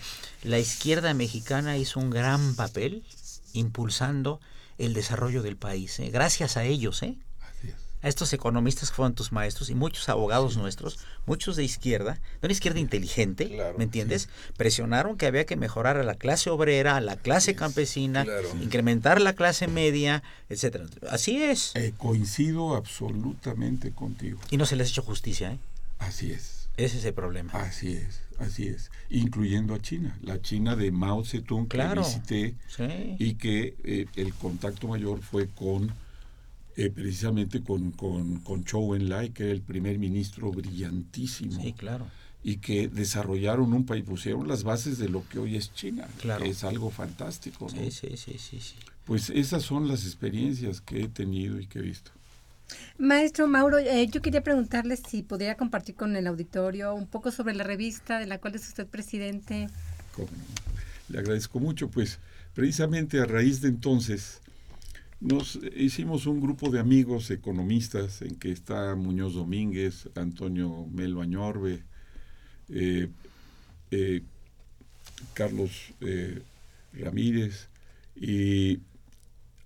[0.44, 3.04] la izquierda mexicana hizo un gran papel
[3.54, 4.40] impulsando
[4.78, 6.00] el desarrollo del país.
[6.00, 6.10] ¿eh?
[6.10, 7.18] Gracias a ellos, ¿eh?
[7.42, 7.76] Así es.
[8.02, 12.48] a estos economistas que fueron tus maestros y muchos abogados nuestros, muchos de izquierda, de
[12.48, 14.30] una izquierda inteligente, Claro, ¿me entiendes?
[14.56, 18.50] Presionaron que había que mejorar a la clase obrera, a la clase campesina, claro.
[18.62, 20.86] incrementar la clase media, etcétera.
[21.10, 21.76] Así es.
[21.76, 24.40] Eh, coincido absolutamente contigo.
[24.50, 25.60] Y no se les ha hecho justicia, ¿eh?
[25.98, 26.70] Así es.
[26.78, 27.52] Ese es el problema.
[27.52, 28.22] Así es.
[28.40, 28.90] Así es.
[29.10, 30.18] Incluyendo a China.
[30.22, 32.02] La China de Mao Zedong Claro.
[32.02, 33.16] que visité Sí.
[33.20, 35.92] y que eh, el contacto mayor fue con
[36.78, 42.08] eh, precisamente con, con, con Zhou Enlai, que era el primer ministro brillantísimo, Sí, claro.
[42.42, 46.44] y que desarrollaron un país, pusieron las bases de lo que hoy es China, Claro.
[46.46, 47.68] que es algo fantástico.
[47.76, 47.78] ¿no?
[47.78, 48.76] Sí, sí, sí, sí, sí.
[49.04, 52.12] Pues esas son las experiencias que he tenido y que he visto.
[52.98, 57.54] Maestro Mauro, eh, yo quería preguntarle si podría compartir con el auditorio un poco sobre
[57.54, 59.68] la revista de la cual es usted presidente.
[61.08, 62.20] Le agradezco mucho, pues
[62.54, 64.42] precisamente a raíz de entonces
[65.20, 71.84] nos hicimos un grupo de amigos economistas en que está Muñoz Domínguez, Antonio Melo Añorbe,
[72.70, 73.10] eh,
[73.92, 74.22] eh,
[75.34, 75.94] Carlos
[76.94, 77.70] Ramírez
[78.16, 78.80] y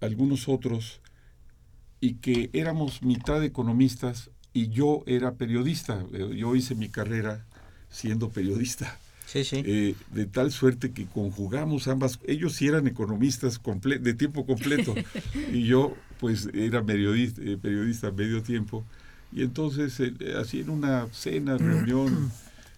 [0.01, 0.99] algunos otros,
[2.03, 6.03] y que éramos mitad economistas y yo era periodista.
[6.11, 7.45] Eh, Yo hice mi carrera
[7.89, 8.99] siendo periodista.
[9.25, 9.63] Sí, sí.
[9.65, 12.19] Eh, de tal suerte que conjugamos ambas.
[12.27, 14.93] Ellos sí eran economistas comple- de tiempo completo
[15.53, 18.83] y yo pues era periodista, eh, periodista medio tiempo.
[19.31, 22.31] Y entonces eh, así en una cena, reunión,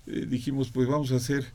[0.06, 1.46] eh, dijimos pues vamos a hacer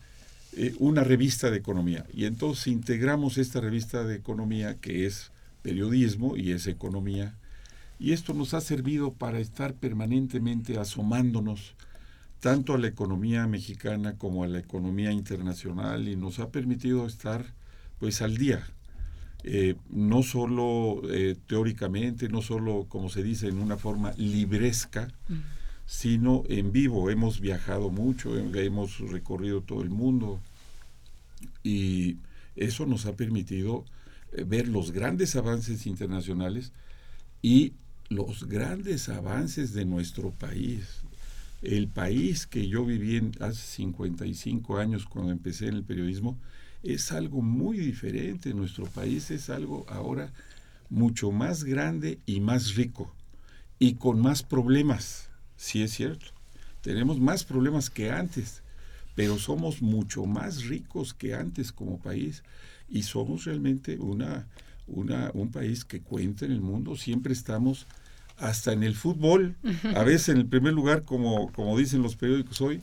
[0.81, 2.05] una revista de economía.
[2.13, 5.31] Y entonces integramos esta revista de economía que es
[5.63, 7.37] periodismo y es economía.
[8.01, 11.75] Y esto nos ha servido para estar permanentemente asomándonos
[12.41, 17.45] tanto a la economía mexicana como a la economía internacional y nos ha permitido estar
[17.99, 18.67] pues al día.
[19.45, 25.09] Eh, no solo eh, teóricamente, no solo como se dice en una forma libresca,
[25.85, 27.11] sino en vivo.
[27.11, 30.41] Hemos viajado mucho, hemos recorrido todo el mundo
[31.63, 32.17] y
[32.57, 33.85] eso nos ha permitido
[34.33, 36.73] eh, ver los grandes avances internacionales
[37.43, 37.75] y
[38.11, 41.03] los grandes avances de nuestro país.
[41.63, 46.37] el país que yo viví en hace 55 años cuando empecé en el periodismo
[46.83, 48.53] es algo muy diferente.
[48.53, 50.33] Nuestro país es algo ahora
[50.89, 53.15] mucho más grande y más rico
[53.79, 56.27] y con más problemas, sí es cierto.
[56.81, 58.63] Tenemos más problemas que antes,
[59.15, 62.43] pero somos mucho más ricos que antes como país
[62.89, 64.49] y somos realmente una,
[64.89, 66.97] una, un país que cuenta en el mundo.
[66.97, 67.87] Siempre estamos
[68.41, 69.57] hasta en el fútbol,
[69.95, 72.81] a veces en el primer lugar, como, como dicen los periódicos hoy,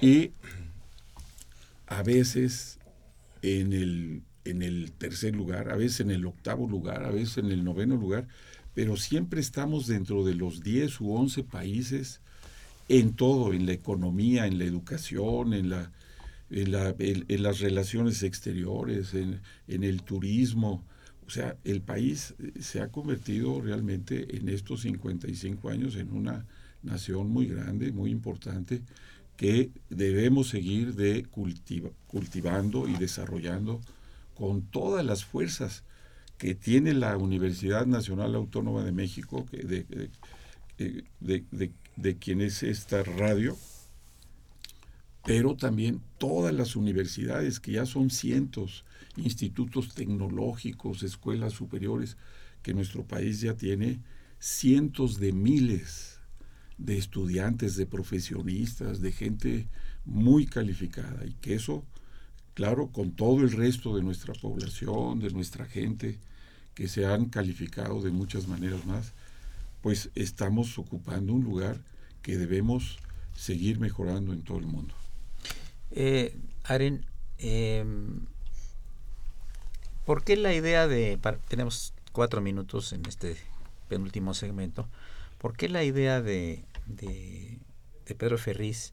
[0.00, 0.32] y
[1.86, 2.78] a veces
[3.42, 7.50] en el, en el tercer lugar, a veces en el octavo lugar, a veces en
[7.52, 8.26] el noveno lugar,
[8.74, 12.20] pero siempre estamos dentro de los 10 u 11 países
[12.88, 15.92] en todo, en la economía, en la educación, en, la,
[16.50, 20.82] en, la, en, las relaciones exteriores, en, en el turismo,
[21.28, 26.46] o sea, el país eh, se ha convertido realmente en estos 55 años en una
[26.82, 28.80] nación muy grande, muy importante,
[29.36, 31.26] que debemos seguir de
[32.06, 33.80] cultivando y desarrollando
[34.34, 35.84] con todas las fuerzas
[36.38, 39.84] que tiene la Universidad Nacional Autónoma de México, de,
[41.20, 43.56] de, de, de quien es esta radio,
[45.28, 48.86] pero también todas las universidades, que ya son cientos,
[49.18, 52.16] institutos tecnológicos, escuelas superiores,
[52.62, 54.00] que nuestro país ya tiene
[54.38, 56.18] cientos de miles
[56.78, 59.68] de estudiantes, de profesionistas, de gente
[60.06, 61.84] muy calificada y que eso,
[62.54, 66.18] claro, con todo el resto de nuestra población, de nuestra gente,
[66.72, 69.12] que se han calificado de muchas maneras más,
[69.82, 71.82] pues estamos ocupando un lugar
[72.22, 72.98] que debemos
[73.34, 74.94] seguir mejorando en todo el mundo.
[75.90, 77.04] Eh, Aren,
[77.38, 77.84] eh,
[80.08, 81.18] ¿Por qué la idea de,
[81.48, 83.36] tenemos cuatro minutos en este
[83.90, 84.88] penúltimo segmento,
[85.36, 87.58] ¿por qué la idea de, de,
[88.16, 88.90] Pedro Ferriz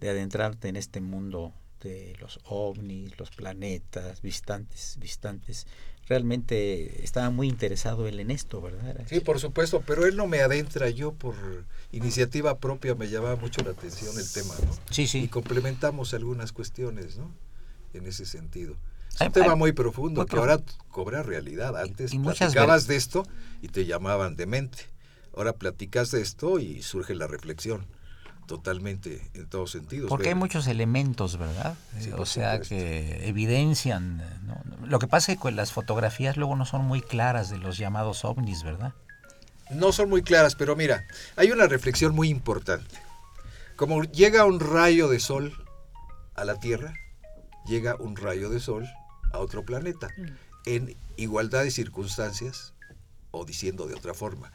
[0.00, 5.66] de adentrarte en este mundo de los ovnis, los planetas, visitantes, visitantes,
[6.08, 8.96] realmente estaba muy interesado él en esto, ¿verdad?
[9.06, 11.34] Sí, por supuesto, pero él no me adentra, yo por
[11.92, 14.72] iniciativa propia me llamaba mucho la atención el tema, ¿no?
[14.90, 15.24] Sí, sí.
[15.24, 17.30] Y complementamos algunas cuestiones, ¿no?
[17.92, 18.76] En ese sentido.
[19.14, 21.76] Es un tema muy profundo que ahora cobra realidad.
[21.76, 23.24] Antes platicabas de esto
[23.62, 24.84] y te llamaban demente.
[25.34, 27.86] Ahora platicas de esto y surge la reflexión
[28.48, 30.08] totalmente en todos sentidos.
[30.08, 31.76] Porque hay muchos elementos, ¿verdad?
[32.16, 34.20] o sea, que evidencian.
[34.84, 38.24] Lo que pasa es que las fotografías luego no son muy claras de los llamados
[38.24, 38.92] ovnis, ¿verdad?
[39.70, 42.96] No son muy claras, pero mira, hay una reflexión muy importante.
[43.76, 45.52] Como llega un rayo de sol
[46.34, 46.94] a la Tierra,
[47.66, 48.88] llega un rayo de sol
[49.32, 50.26] a otro planeta, mm.
[50.66, 52.72] en igualdad de circunstancias,
[53.30, 54.50] o diciendo de otra forma,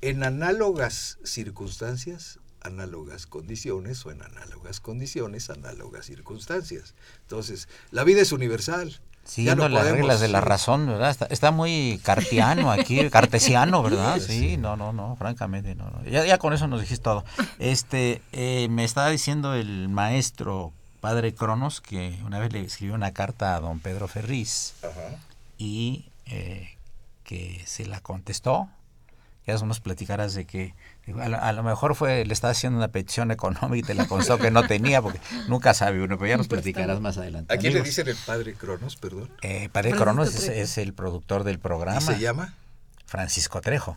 [0.00, 6.94] en análogas circunstancias, análogas condiciones, o en análogas condiciones, análogas circunstancias.
[7.22, 9.00] Entonces, la vida es universal.
[9.24, 11.16] Siguiendo las reglas de la razón, ¿verdad?
[11.30, 14.20] Está, muy cartiano aquí, cartesiano, ¿verdad?
[14.20, 15.90] Sí, no, no, no, francamente, no.
[16.04, 17.24] Ya, ya con eso nos dijiste todo.
[17.58, 23.12] Este, eh, me estaba diciendo el maestro padre Cronos, que una vez le escribió una
[23.12, 24.74] carta a don Pedro Ferriz
[25.58, 26.76] y eh,
[27.24, 28.68] que se la contestó.
[29.46, 30.74] Ya nos platicaras de que
[31.14, 34.50] a lo, mejor fue le estaba haciendo una petición económica y te la contestó que
[34.50, 37.54] no tenía, porque nunca sabe uno, pero ya nos platicarás más adelante.
[37.54, 39.30] ¿A quién le dicen el padre Cronos, perdón?
[39.42, 42.00] Eh, padre Cronos es, el productor del programa.
[42.00, 42.54] ¿Y se llama?
[43.06, 43.96] Francisco Trejo.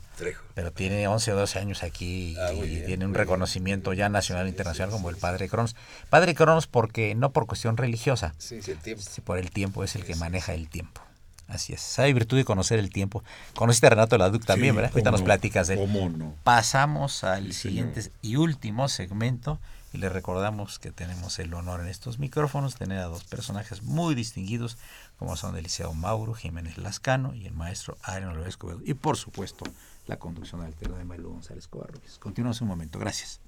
[0.53, 4.49] Pero tiene 11 o 12 años aquí ah, y tiene un reconocimiento ya nacional e
[4.49, 5.75] internacional como el Padre Cronos.
[6.11, 9.03] Padre Cronos porque no por cuestión religiosa, sí, el tiempo.
[9.23, 11.01] por el tiempo es el que maneja el tiempo.
[11.49, 11.81] Así es.
[11.81, 13.23] Sabe virtud de conocer el tiempo.
[13.55, 14.91] Conociste a Renato Laduc también, ¿verdad?
[14.93, 16.33] Ahorita nos platicas de él.
[16.43, 19.59] Pasamos al siguiente y último segmento
[19.91, 24.13] y le recordamos que tenemos el honor en estos micrófonos tener a dos personajes muy
[24.13, 24.77] distinguidos
[25.17, 28.81] como son el liceo Mauro Jiménez Lascano y el maestro Adrián López Escobedo.
[28.85, 29.65] Y por supuesto,
[30.05, 32.19] la conducción alterna de Mailo González Covarrubias.
[32.19, 32.99] Continuamos un momento.
[32.99, 33.39] Gracias.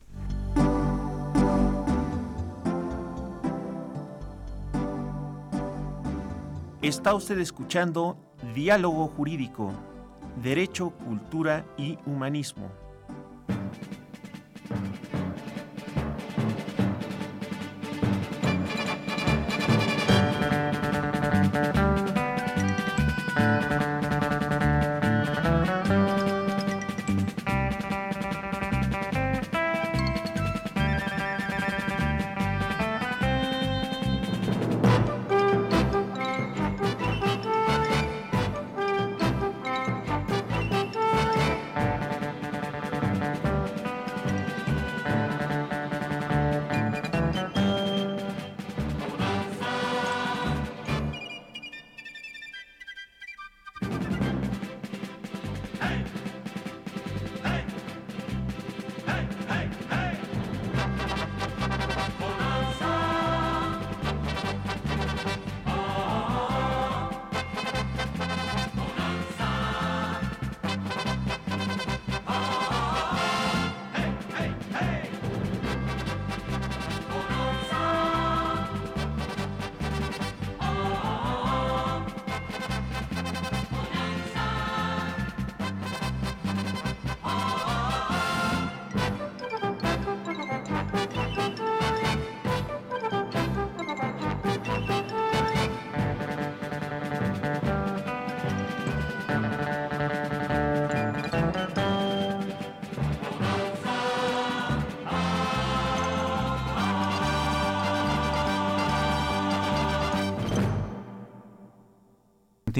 [6.82, 8.18] Está usted escuchando
[8.56, 9.72] Diálogo Jurídico,
[10.42, 12.72] Derecho, Cultura y Humanismo.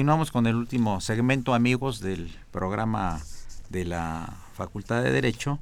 [0.02, 3.22] Continuamos con el último segmento, amigos, del programa
[3.68, 5.60] de la Facultad de Derecho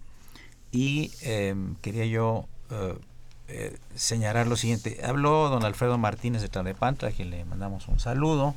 [0.72, 2.98] y em, quería yo eh,
[3.48, 4.98] eh, señalar lo siguiente.
[5.04, 8.54] Habló don Alfredo Martínez de Tlanepantla, a quien le mandamos un saludo,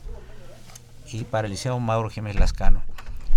[1.12, 2.82] y para el liceo Mauro Jiménez Lascano.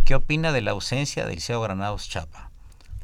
[0.05, 2.53] ¿Qué opina de la ausencia del liceo Granados Chapa?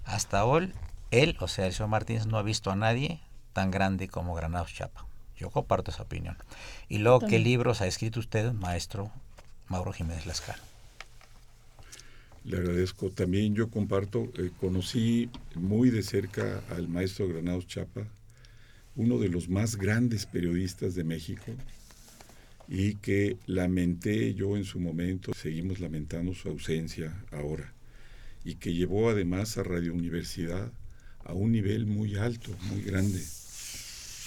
[0.05, 0.72] Hasta hoy,
[1.11, 3.20] él, o sea, el liceo Martínez, no ha visto a nadie
[3.55, 5.05] tan grande como Granados Chapa.
[5.36, 6.38] Yo comparto esa opinión.
[6.88, 9.11] Y luego, ¿qué libros ha escrito usted, maestro
[9.73, 10.62] Mauro Jiménez Lascano.
[12.45, 13.09] Le agradezco.
[13.09, 18.07] También yo comparto, eh, conocí muy de cerca al maestro Granados Chapa,
[18.97, 21.55] uno de los más grandes periodistas de México,
[22.68, 27.73] y que lamenté yo en su momento, seguimos lamentando su ausencia ahora,
[28.45, 30.70] y que llevó además a Radio Universidad
[31.25, 33.23] a un nivel muy alto, muy grande.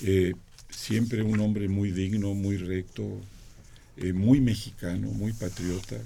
[0.02, 0.34] Eh,
[0.72, 3.22] siempre un hombre muy digno, muy recto,
[3.98, 5.98] eh, muy mexicano, muy patriota,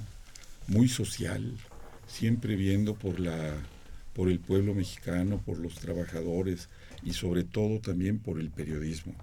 [0.68, 1.56] muy social,
[2.08, 3.56] siempre viendo por, la,
[4.14, 6.70] por el pueblo mexicano, por los trabajadores
[7.04, 9.16] y sobre todo también por el periodismo.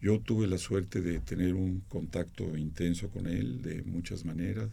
[0.00, 4.68] Yo tuve la suerte de tener un contacto intenso con él de muchas maneras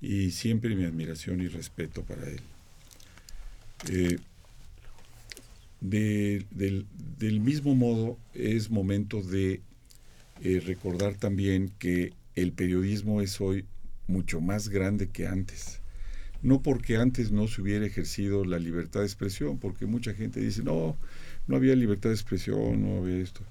[0.00, 2.40] y siempre mi admiración y respeto para él.
[3.88, 4.18] Eh,
[5.80, 9.60] del, mismo modo, es momento de
[10.42, 12.12] eh, recordar también que
[12.42, 13.64] el periodismo es hoy
[14.06, 15.80] mucho más grande que antes.
[16.42, 20.62] No porque antes no se hubiera ejercido la libertad de expresión, porque mucha gente dice,
[20.62, 20.96] no,
[21.46, 23.42] no había libertad de expresión, no había esto.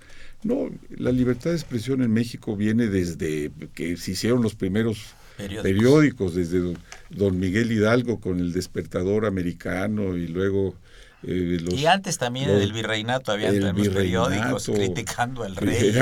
[0.44, 6.36] No, la libertad de expresión en México viene desde que se hicieron los primeros periódicos
[6.36, 6.76] desde
[7.10, 10.76] don Miguel Hidalgo con el despertador americano y luego
[11.22, 15.94] eh, y antes también en el virreinato había los periódicos criticando al rey.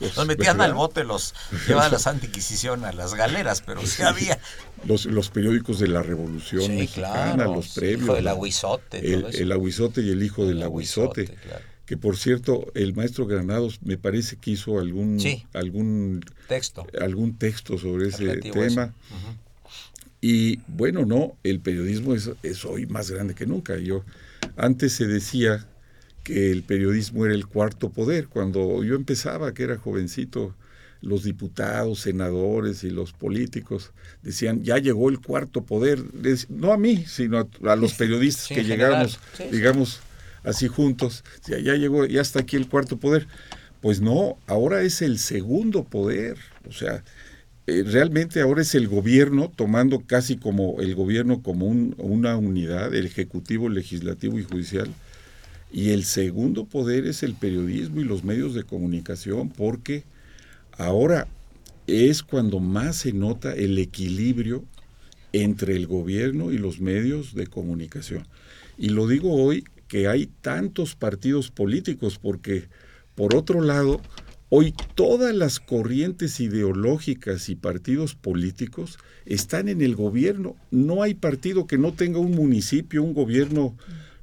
[0.00, 1.34] los metían al bote, los
[1.66, 4.38] llevaban a la Santa Inquisición a las galeras, pero sí, había.
[4.84, 8.00] Los, los periódicos de la Revolución Mexicana, los previos.
[8.00, 9.14] El hijo del aguizote.
[9.14, 11.34] El, el, aguizote y el hijo del aguizote.
[11.86, 15.18] Que por cierto, el maestro Granados me parece que hizo algún,
[15.52, 16.86] algún texto.
[17.00, 18.94] algún texto sobre ese tema.
[20.20, 23.76] Y bueno, no, el periodismo es, es, hoy más grande que nunca.
[23.76, 24.04] Yo
[24.56, 25.66] antes se decía
[26.22, 28.28] que el periodismo era el cuarto poder.
[28.28, 30.54] Cuando yo empezaba, que era jovencito,
[31.04, 33.92] los diputados, senadores y los políticos
[34.22, 36.02] decían, ya llegó el cuarto poder,
[36.48, 39.20] no a mí, sino a, los periodistas que llegamos,
[39.52, 40.00] digamos,
[40.44, 43.28] así juntos, ya, ya llegó, ya está aquí el cuarto poder.
[43.82, 47.04] Pues no, ahora es el segundo poder, o sea,
[47.66, 53.06] eh, realmente ahora es el gobierno tomando casi como el gobierno como una unidad, el
[53.06, 54.88] ejecutivo, legislativo y judicial.
[55.72, 60.04] Y el segundo poder es el periodismo y los medios de comunicación, porque
[60.76, 61.26] ahora
[61.86, 64.64] es cuando más se nota el equilibrio
[65.32, 68.26] entre el gobierno y los medios de comunicación.
[68.78, 72.68] Y lo digo hoy que hay tantos partidos políticos, porque
[73.14, 74.00] por otro lado,
[74.56, 80.54] Hoy todas las corrientes ideológicas y partidos políticos están en el gobierno.
[80.70, 83.76] No hay partido que no tenga un municipio, un gobierno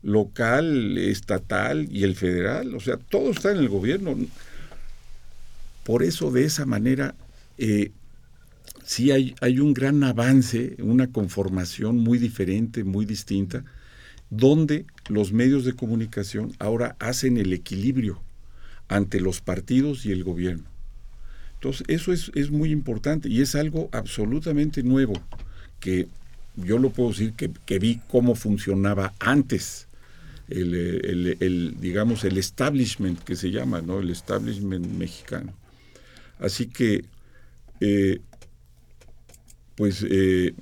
[0.03, 2.73] local, estatal y el federal.
[2.75, 4.15] O sea, todo está en el gobierno.
[5.83, 7.13] Por eso, de esa manera,
[7.57, 7.91] eh,
[8.85, 13.65] sí hay, hay un gran avance, una conformación muy diferente, muy distinta,
[14.29, 18.21] donde los medios de comunicación ahora hacen el equilibrio
[18.91, 20.65] ante los partidos y el gobierno.
[21.55, 25.13] Entonces, eso es, muy importante y es algo absolutamente nuevo
[25.79, 26.07] que
[26.55, 29.87] yo lo puedo decir que, vi cómo funcionaba antes
[30.49, 33.99] el, digamos, el establishment que se llama, ¿no?
[33.99, 35.53] El establishment mexicano.
[36.39, 37.05] Así que,
[37.79, 38.19] eh,
[39.75, 40.53] pues, eh,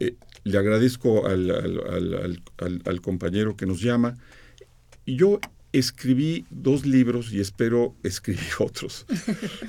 [0.00, 0.14] eh,
[0.44, 4.18] le agradezco al, al, al, al, compañero que nos llama.
[5.06, 5.40] Y yo
[5.72, 9.06] escribí dos libros y espero escribir otros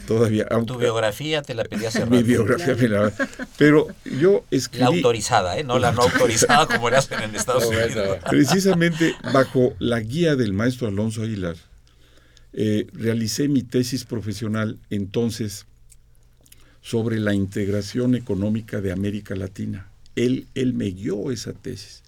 [0.06, 0.48] todavía.
[0.66, 3.14] tu biografía te la pedí hace Mi biografía me la...
[3.58, 3.88] Pero
[4.20, 4.82] yo escribí...
[4.82, 5.64] La autorizada, ¿eh?
[5.64, 8.18] No la no autorizada como le hacen en Estados Unidos.
[8.30, 11.56] Precisamente bajo la guía del maestro Alonso Aguilar,
[12.52, 15.66] eh, realicé mi tesis profesional entonces
[16.82, 19.90] sobre la integración económica de América Latina.
[20.16, 22.04] Él, él me guió esa tesis.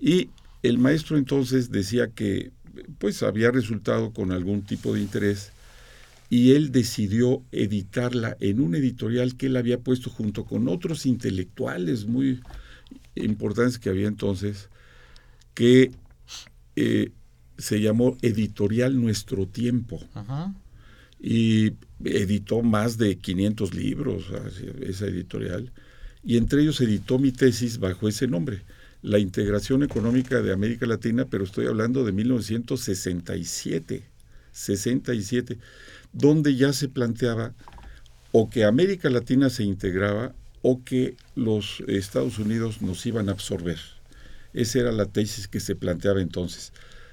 [0.00, 0.30] Y
[0.62, 2.50] el maestro entonces decía que
[2.98, 5.52] pues había resultado con algún tipo de interés
[6.30, 12.06] y él decidió editarla en un editorial que él había puesto junto con otros intelectuales
[12.06, 12.40] muy
[13.14, 14.68] importantes que había entonces,
[15.54, 15.90] que
[16.76, 17.12] eh,
[17.56, 20.00] se llamó Editorial Nuestro Tiempo.
[21.20, 21.72] Y
[22.04, 24.26] editó más de 500 libros,
[24.82, 25.72] esa editorial,
[26.22, 28.62] y entre ellos editó mi tesis bajo ese nombre
[29.02, 34.04] la integración económica de América Latina, pero estoy hablando de 1967,
[34.52, 35.58] 67,
[36.12, 37.54] donde ya se planteaba
[38.32, 43.78] o que América Latina se integraba o que los Estados Unidos nos iban a absorber.
[44.52, 46.72] Esa era la tesis que se planteaba entonces.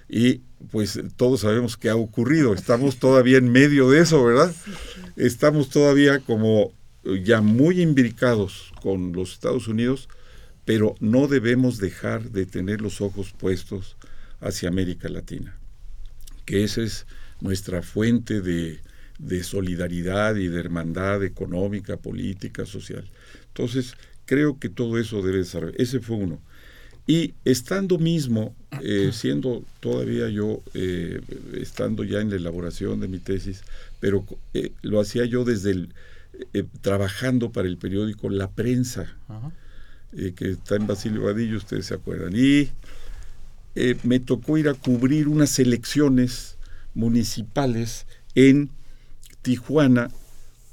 [0.10, 2.54] Y pues todos sabemos qué ha ocurrido.
[2.54, 4.54] Estamos todavía en medio de eso, ¿verdad?
[5.16, 6.74] Estamos todavía como
[7.24, 10.10] ya muy imbricados con los Estados Unidos
[10.66, 13.96] pero no debemos dejar de tener los ojos puestos
[14.42, 15.56] hacia América Latina,
[16.46, 17.06] que esa es
[17.40, 18.80] nuestra fuente de,
[19.44, 23.06] solidaridad y de hermandad económica, política, social.
[23.48, 23.96] Entonces,
[24.26, 25.74] creo que todo eso debe ser.
[25.78, 26.42] Ese fue uno.
[27.08, 31.22] Y estando mismo, eh, siendo todavía yo, eh,
[31.54, 33.62] estando ya en la elaboración de mi tesis,
[34.00, 35.90] pero eh, lo hacía yo desde el,
[36.82, 39.16] trabajando para el periódico La Prensa.
[40.18, 42.34] Eh, que está en Basilio Vadillo, ustedes se acuerdan.
[42.36, 42.70] Y
[43.76, 46.58] eh, me tocó ir a cubrir unas elecciones
[46.94, 48.70] municipales en
[49.42, 50.10] Tijuana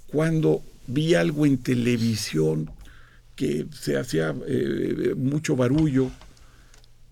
[0.07, 2.71] cuando vi algo en televisión
[3.35, 6.11] que se hacía eh, mucho barullo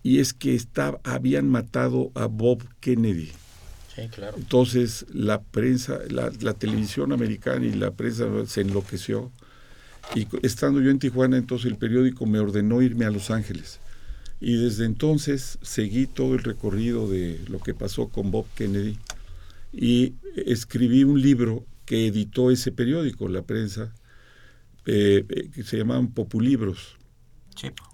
[0.03, 3.33] y es que estaba, habían matado a Bob Kennedy.
[3.95, 4.37] Sí, claro.
[4.37, 9.33] Entonces la prensa, la, la televisión americana y la prensa se enloqueció
[10.15, 13.81] y estando yo en Tijuana, entonces el periódico me ordenó irme a Los Ángeles.
[14.41, 18.99] Y desde entonces seguí todo el recorrido de lo que pasó con Bob Kennedy
[19.73, 23.93] y escribí un libro que editó ese periódico, la prensa,
[24.87, 26.97] eh, eh, que se llamaban Populibros.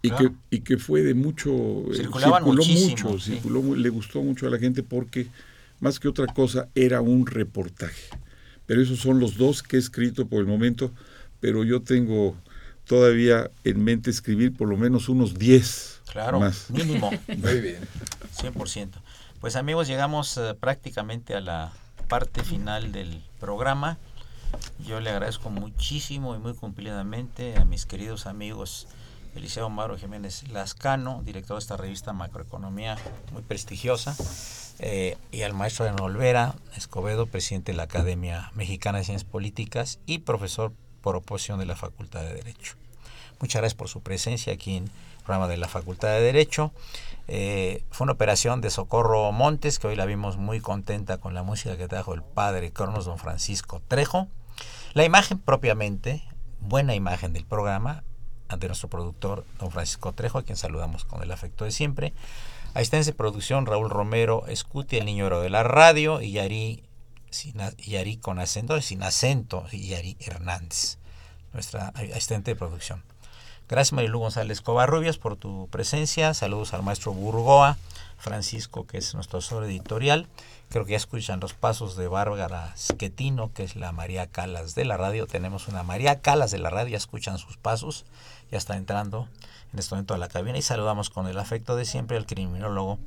[0.03, 1.51] y, que, y que fue de mucho...
[1.93, 5.27] Eh, circuló mucho, le gustó mucho a la gente porque,
[5.81, 8.05] más que otra cosa, era un reportaje.
[8.67, 10.93] Pero esos son los dos que he escrito por el momento
[11.41, 12.37] pero yo tengo
[12.87, 16.71] todavía en mente escribir por lo menos unos 10 claro, más.
[16.71, 17.11] mínimo.
[17.29, 17.81] Muy bien.
[18.37, 18.91] 100%.
[19.41, 21.73] Pues amigos, llegamos eh, prácticamente a la
[22.09, 23.99] parte final del programa.
[24.87, 28.87] Yo le agradezco muchísimo y muy cumplidamente a mis queridos amigos
[29.35, 32.97] Eliseo Mauro Jiménez Lascano, director de esta revista Macroeconomía
[33.33, 34.17] muy prestigiosa,
[34.79, 39.99] eh, y al maestro de Olvera Escobedo, presidente de la Academia Mexicana de Ciencias Políticas
[40.07, 40.73] y profesor
[41.13, 42.75] por de la Facultad de Derecho.
[43.39, 44.91] Muchas gracias por su presencia aquí en el
[45.25, 46.73] programa de la Facultad de Derecho.
[47.29, 51.45] Eh, fue una operación de Socorro Montes, que hoy la vimos muy contenta con la
[51.45, 54.27] música que trajo el padre Cronos don Francisco Trejo.
[54.95, 56.25] La imagen propiamente,
[56.59, 58.03] buena imagen del programa,
[58.49, 62.15] ante nuestro productor don Francisco Trejo, a quien saludamos con el afecto de siempre.
[62.75, 66.83] Asistencia de producción Raúl Romero Escuti, el niño oro de la radio, y Yari
[67.31, 70.99] Yari con acento, sin acento, Yari Hernández,
[71.53, 73.03] nuestra asistente de producción.
[73.69, 76.35] Gracias Marilu González Covarrubias por tu presencia.
[76.35, 77.77] Saludos al maestro Burgoa,
[78.17, 80.29] Francisco, que es nuestro asesor editorial.
[80.69, 84.85] Creo que ya escuchan los pasos de Bárbara Schettino, que es la María Calas de
[84.85, 85.27] la radio.
[85.27, 88.05] Tenemos una María Calas de la radio, ya escuchan sus pasos.
[88.51, 89.29] Ya está entrando
[89.73, 92.99] en este momento a la cabina y saludamos con el afecto de siempre al criminólogo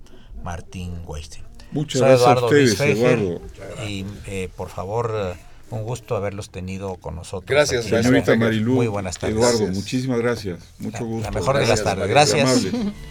[0.44, 1.49] Martín Weinstein.
[1.72, 3.42] Muchas gracias a ustedes, Eduardo.
[3.88, 5.40] Y eh, por favor, eh,
[5.70, 7.50] un gusto haberlos tenido con nosotros.
[7.50, 8.74] Gracias, señorita Marilú.
[8.74, 9.38] Muy buenas tardes.
[9.38, 10.60] Eduardo, muchísimas gracias.
[10.80, 11.30] Mucho gusto.
[11.30, 12.08] La mejor de las tardes.
[12.08, 12.64] Gracias.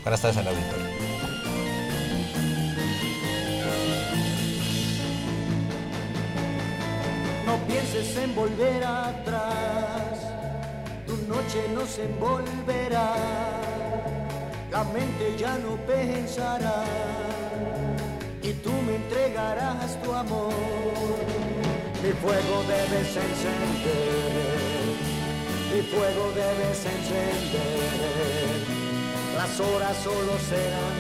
[0.02, 0.86] Buenas tardes al auditorio.
[7.46, 10.18] No pienses en volver atrás,
[11.06, 13.14] tu noche no se envolverá,
[14.70, 16.84] la mente ya no pensará
[18.62, 20.52] tú me entregarás tu amor.
[22.02, 24.84] Mi fuego debes encender,
[25.72, 28.78] mi fuego debes encender
[29.38, 30.98] las horas solo serán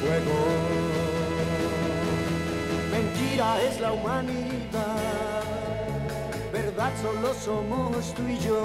[0.00, 0.38] fuego.
[2.92, 5.42] Mentira es la humanidad,
[6.52, 8.62] verdad solo somos tú y yo.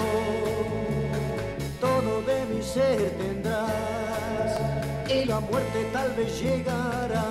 [1.80, 7.24] Todo de mi ser tendrás y la muerte tal vez llegará.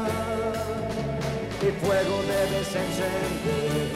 [1.61, 3.89] Mi fuego debes encender,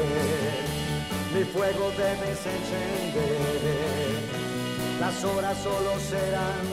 [1.34, 3.59] mi fuego debes encender.
[4.99, 6.65] Las horas solo serán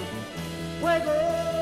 [0.81, 1.56] fuego.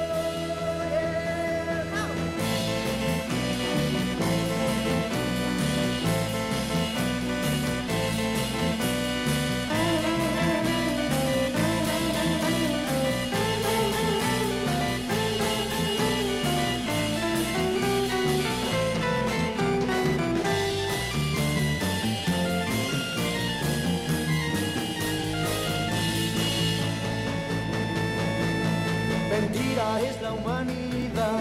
[30.45, 31.41] Humanidad,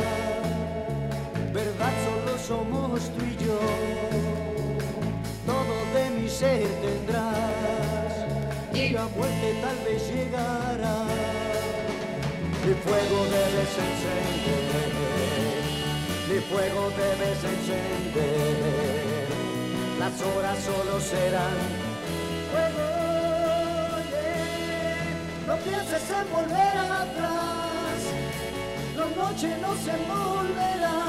[1.54, 3.60] verdad solo somos tú y yo.
[5.45, 8.14] Todo de mi ser tendrás
[8.74, 11.06] y la muerte tal vez llegará.
[12.66, 14.91] Mi fuego debes encender,
[16.30, 18.56] mi fuego debes encender.
[19.99, 21.60] Las horas solo serán
[22.51, 23.04] fuego.
[24.12, 24.43] yeah.
[25.47, 27.72] No pienses en volver atrás,
[29.24, 30.99] noche no se volverá,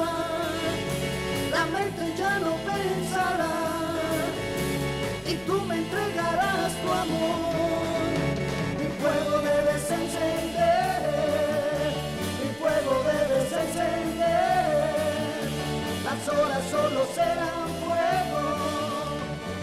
[1.50, 3.56] la mente ya no pensará
[5.26, 8.04] y tú me entregarás tu amor.
[8.78, 11.00] Mi fuego debes encender,
[12.40, 14.74] mi fuego debes encender.
[16.06, 18.42] Las horas solo serán fuego,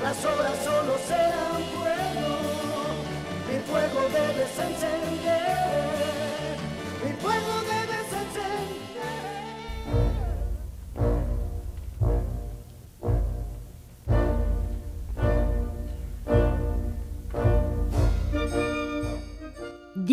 [0.06, 2.34] las horas solo serán fuego.
[3.48, 5.62] Mi fuego debes encender,
[7.04, 7.51] mi fuego